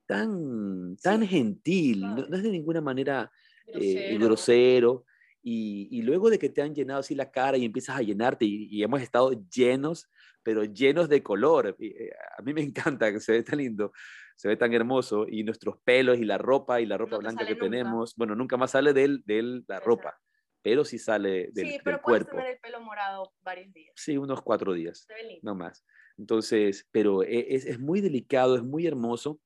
[0.07, 3.31] tan, tan Sí, gentil, no, no es de ninguna manera
[3.67, 5.05] eh, Grosero.
[5.43, 8.45] Y, y luego de que te han llenado así la cara y empiezas a llenarte
[8.45, 10.09] y, y hemos estado llenos,
[10.43, 11.77] pero llenos de color.
[11.79, 13.93] eh, a mí me encanta que se ve tan lindo,
[14.37, 17.47] se ve tan hermoso y nuestros pelos y la ropa y la ropa No blanca
[17.47, 17.65] que nunca.
[17.67, 19.87] tenemos, bueno, nunca más sale de, él- de él la Exacto.
[19.87, 20.19] ropa,
[20.63, 22.37] pero sí sale del, sí, del pero puedes cuerpo.
[22.39, 23.93] tener el pelo morado varios días.
[23.97, 25.07] Sí, unos cuatro días
[25.43, 25.85] no más.
[26.17, 29.41] Entonces, pero e- es, es muy delicado, es muy hermoso.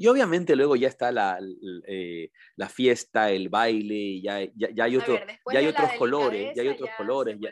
[0.00, 1.56] Y obviamente luego ya está la, l-
[1.88, 5.92] eh, la fiesta, el baile, ya, ya, ya hay, otro, ver, ya hay la otros
[5.94, 7.50] colores, ya hay otros ya colores, ya,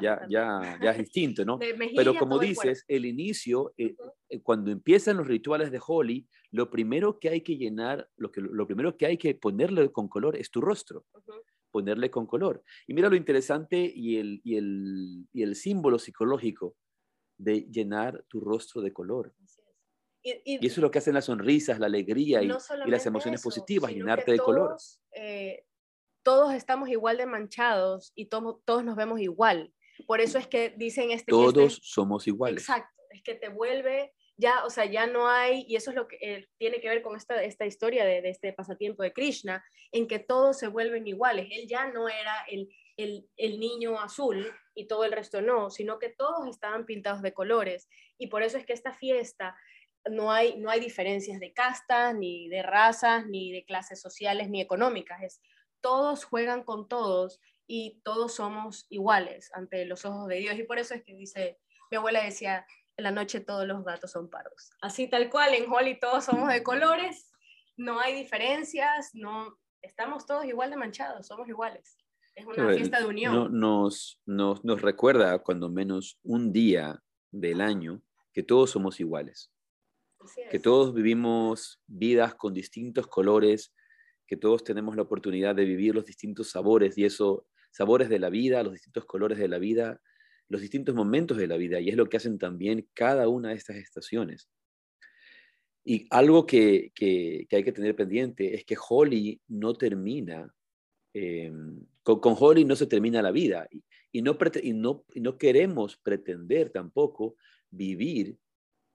[0.00, 1.58] ya, ya, ya es distinto, ¿no?
[1.96, 2.84] Pero como el dices, cuerpo.
[2.86, 4.12] el inicio, eh, Ujú.
[4.28, 8.40] eh, cuando empiezan los rituales de Holi, lo primero que hay que llenar, lo, que,
[8.40, 11.41] lo primero que hay que ponerle con color es tu rostro Ujú.
[11.72, 12.62] Ponerle con color.
[12.86, 16.76] Y mira lo interesante y el, y el, y el símbolo psicológico
[17.38, 19.34] de llenar tu rostro de color.
[20.22, 23.06] Y, Y eso es lo que hacen las sonrisas, la alegría y, no y las
[23.06, 24.68] emociones eso, positivas, llenarte de color.
[24.68, 25.64] todos, eh,
[26.22, 29.74] todos estamos igual de manchados y tomo- todos nos vemos igual.
[30.06, 32.62] Por eso es que dicen este este- Todos somos iguales.
[32.62, 36.08] Exacto, es que te vuelve, ya, o sea, ya no hay, y eso es lo
[36.08, 39.64] que eh, tiene que ver con esta, esta historia de, de este pasatiempo de Krishna,
[39.92, 41.46] en que todos se vuelven iguales.
[41.50, 45.98] Él ya no era el, el, el niño azul y todo el resto no, sino
[45.98, 47.88] que todos estaban pintados de colores.
[48.18, 49.56] Y por eso es que esta fiesta
[50.10, 54.60] no hay, no hay diferencias de castas, ni de razas, ni de clases sociales, ni
[54.60, 55.22] económicas.
[55.22, 55.40] Es,
[55.80, 60.58] todos juegan con todos y todos somos iguales ante los ojos de Dios.
[60.58, 61.58] Y por eso es que dice,
[61.90, 62.66] mi abuela decía,
[62.96, 64.70] en la noche todos los gatos son pardos.
[64.80, 67.30] Así tal cual, en Holly todos somos de colores,
[67.76, 71.96] no hay diferencias, no, estamos todos igual de manchados, somos iguales.
[72.34, 73.34] Es una Pero, fiesta de unión.
[73.34, 79.50] no- nos, nos, nos recuerda cuando menos un día del año que todos somos iguales.
[80.50, 83.74] Que todos vivimos vidas con distintos colores,
[84.26, 88.30] que todos tenemos la oportunidad de vivir los distintos sabores y eso, sabores de la
[88.30, 90.00] vida, los distintos colores de la vida,
[90.52, 93.54] los distintos momentos de la vida, y es lo que hacen también cada una de
[93.56, 94.48] estas estaciones.
[95.84, 100.54] Y algo que, que- que hay que tener pendiente es que Holly no termina,
[101.14, 101.52] eh,
[102.02, 103.82] con, con Holly no se termina la vida, y,
[104.12, 107.34] y no, y, no, y no queremos pretender tampoco
[107.70, 108.36] vivir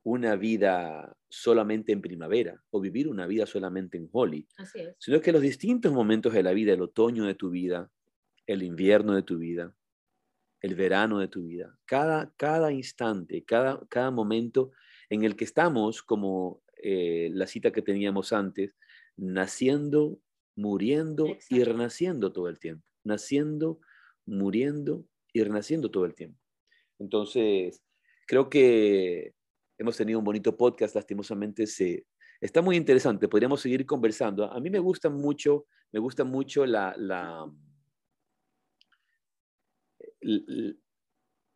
[0.03, 4.95] una vida solamente en primavera o vivir una vida solamente en Holly, Así es.
[4.99, 7.91] sino que los distintos momentos de la vida, el otoño de tu vida,
[8.45, 9.75] el invierno de tu vida,
[10.61, 14.71] el verano de tu vida, cada, cada instante, cada, cada momento
[15.09, 18.75] en el que estamos, como eh, la cita que teníamos antes,
[19.15, 20.19] naciendo,
[20.55, 23.79] muriendo y renaciendo todo el tiempo, naciendo,
[24.25, 26.39] muriendo y renaciendo todo el tiempo.
[26.99, 27.83] Entonces,
[28.27, 29.33] creo que
[29.77, 32.05] hemos tenido un bonito podcast, lastimosamente se,
[32.41, 34.51] está muy interesante, podríamos seguir conversando.
[34.51, 37.45] A mí me gusta mucho, me gusta mucho la, la,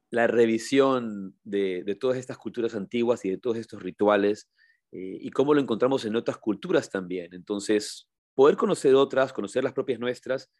[0.10, 4.50] la revisión de, todas estas culturas antiguas y de todos estos rituales
[4.92, 7.34] eh, y cómo lo encontramos en otras culturas también.
[7.34, 10.52] Entonces, poder conocer otras, conocer las propias nuestras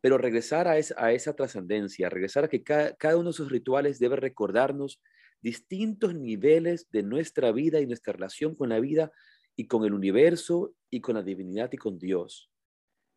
[0.00, 4.16] pero regresar a, esa trascendencia, regresar a que cada, cada uno de esos rituales debe
[4.16, 5.00] recordarnos
[5.40, 9.12] distintos niveles de nuestra vida y nuestra relación con la vida
[9.56, 12.50] y con el universo y con la divinidad y con Dios.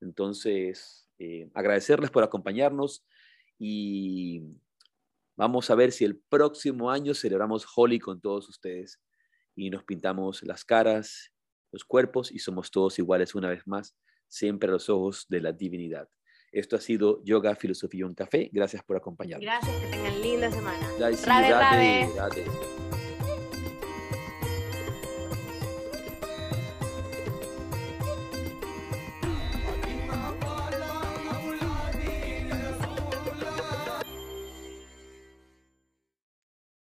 [0.01, 3.05] Entonces, eh, agradecerles por acompañarnos
[3.63, 4.41] y
[5.37, 8.99] vamos a ver si el próximo año celebramos Holy con todos ustedes
[9.55, 11.31] y nos pintamos las caras,
[11.71, 13.95] los cuerpos y somos todos iguales una vez más,
[14.27, 16.09] siempre a los ojos de la divinidad.
[16.51, 18.49] Esto ha sido Yoga, Filosofía y un Café.
[18.51, 19.45] Gracias por acompañarnos.
[19.45, 20.89] Gracias, que tengan linda semana.
[21.27, 22.80] Rade.